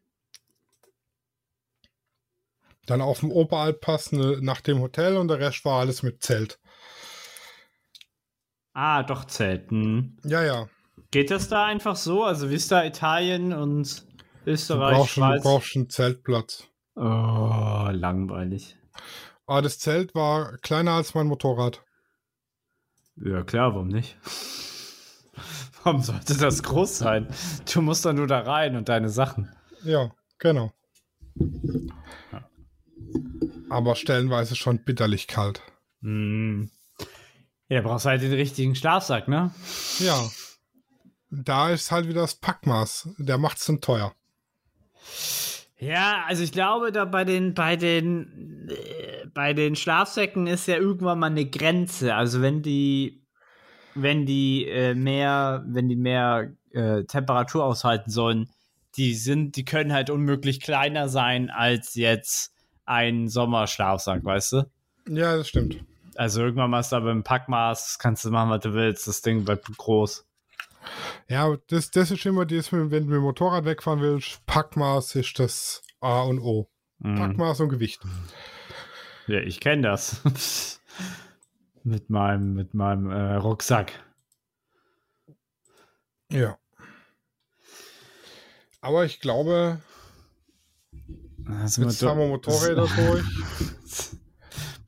[2.86, 6.60] Dann auf dem Oberalppass ne, nach dem Hotel und der Rest war alles mit Zelt.
[8.74, 10.18] Ah, doch Zelten.
[10.24, 10.68] Ja, ja.
[11.12, 12.24] Geht das da einfach so?
[12.24, 14.06] Also wie ist da Italien und
[14.44, 15.44] Du Österreich, brauchst, schon, du Schweiz?
[15.44, 16.68] brauchst einen Zeltplatz.
[16.96, 18.78] Oh, langweilig.
[19.48, 21.84] Aber das Zelt war kleiner als mein Motorrad.
[23.16, 24.18] Ja, klar, warum nicht?
[25.84, 27.28] Warum sollte das groß sein?
[27.72, 29.56] Du musst dann nur da rein und deine Sachen.
[29.84, 30.74] Ja, genau.
[33.70, 35.62] Aber stellenweise schon bitterlich kalt.
[36.02, 36.70] Hm.
[37.70, 39.54] Ja, brauchst halt den richtigen Schlafsack, ne?
[40.00, 40.30] Ja.
[41.30, 43.10] Da ist halt wieder das Packmaß.
[43.18, 44.14] Der macht's dann teuer.
[45.80, 50.78] Ja, also ich glaube, da bei den, bei den, äh, bei den Schlafsäcken ist ja
[50.78, 52.16] irgendwann mal eine Grenze.
[52.16, 53.24] Also wenn die,
[53.94, 58.50] wenn die äh, mehr, wenn die mehr äh, Temperatur aushalten sollen,
[58.96, 62.54] die sind, die können halt unmöglich kleiner sein als jetzt
[62.86, 64.72] ein Sommerschlafsack, weißt du?
[65.10, 65.84] Ja, das stimmt.
[66.16, 69.46] Also irgendwann mal ist da beim Packmaß, kannst du machen, was du willst, das Ding
[69.46, 70.27] bleibt groß.
[71.28, 75.40] Ja, das, das ist immer das, wenn du mit dem Motorrad wegfahren willst, Packmaß ist
[75.40, 76.70] das A und O.
[77.00, 77.16] Mhm.
[77.16, 78.02] Packmaß und Gewicht.
[79.28, 80.22] Ja, ich kenne das.
[81.84, 83.92] mit meinem, mit meinem äh, Rucksack.
[86.32, 86.58] Ja.
[88.82, 89.82] Aber ich glaube,
[91.48, 93.26] jetzt haben wir Motorräder durch.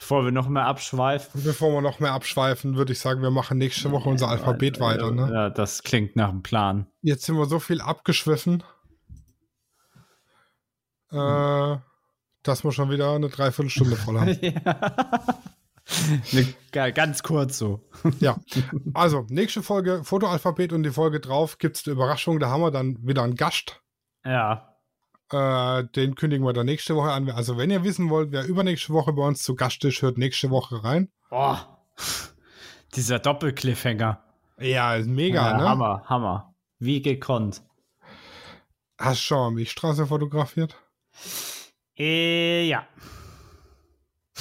[0.09, 1.43] Bevor wir noch mehr abschweifen.
[1.43, 5.11] Bevor wir noch mehr abschweifen, würde ich sagen, wir machen nächste Woche unser Alphabet weiter.
[5.11, 5.29] Ne?
[5.31, 6.87] Ja, das klingt nach einem Plan.
[7.03, 8.63] Jetzt sind wir so viel abgeschwiffen,
[11.11, 11.75] äh,
[12.41, 14.29] dass wir schon wieder eine Dreiviertelstunde voll haben.
[14.41, 15.31] ja.
[16.71, 17.87] Ga- ganz kurz so.
[18.19, 18.35] ja,
[18.95, 22.39] also nächste Folge Fotoalphabet und die Folge drauf gibt es eine Überraschung.
[22.39, 23.79] Da haben wir dann wieder einen Gast.
[24.25, 24.68] Ja.
[25.31, 27.29] Äh, den kündigen wir dann nächste Woche an.
[27.29, 30.49] Also wenn ihr wissen wollt, wer übernächste Woche bei uns zu Gast ist, hört nächste
[30.49, 31.09] Woche rein.
[31.29, 31.83] Boah.
[32.95, 34.23] Dieser Doppelcliffhanger.
[34.59, 35.69] Ja, ist mega, ja, ne?
[35.69, 36.55] Hammer, Hammer.
[36.79, 37.61] Wie gekonnt.
[38.97, 40.75] Hast du schon mal Milchstraße fotografiert?
[41.97, 42.87] Äh, ja.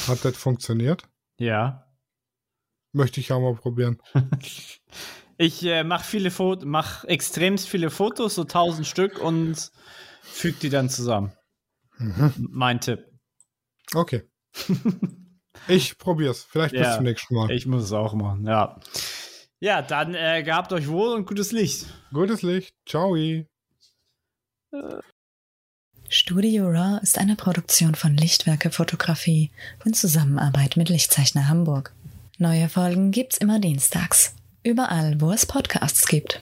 [0.08, 1.02] Hat das funktioniert?
[1.38, 1.84] Ja.
[2.92, 4.00] Möchte ich ja mal probieren.
[5.40, 9.70] Ich äh, mache viele Fotos, mach extremst viele Fotos, so tausend Stück und
[10.30, 11.32] füge die dann zusammen.
[11.98, 12.32] Mhm.
[12.50, 13.04] Mein Tipp.
[13.94, 14.22] Okay.
[15.68, 16.44] ich probier's.
[16.48, 16.96] Vielleicht bis Ja.
[16.96, 17.50] zum nächsten Mal.
[17.50, 18.78] Ich muss es auch machen, ja.
[19.60, 21.86] Ja, dann äh, gehabt euch wohl und gutes Licht.
[22.12, 22.74] Gutes Licht.
[22.86, 23.16] Ciao.
[26.08, 29.50] Studio Raw ist eine Produktion von Lichtwerke Fotografie
[29.84, 31.92] in Zusammenarbeit mit Lichtzeichner Hamburg.
[32.38, 34.34] Neue Folgen gibt's immer dienstags.
[34.62, 36.40] Überall, wo es Podcasts gibt.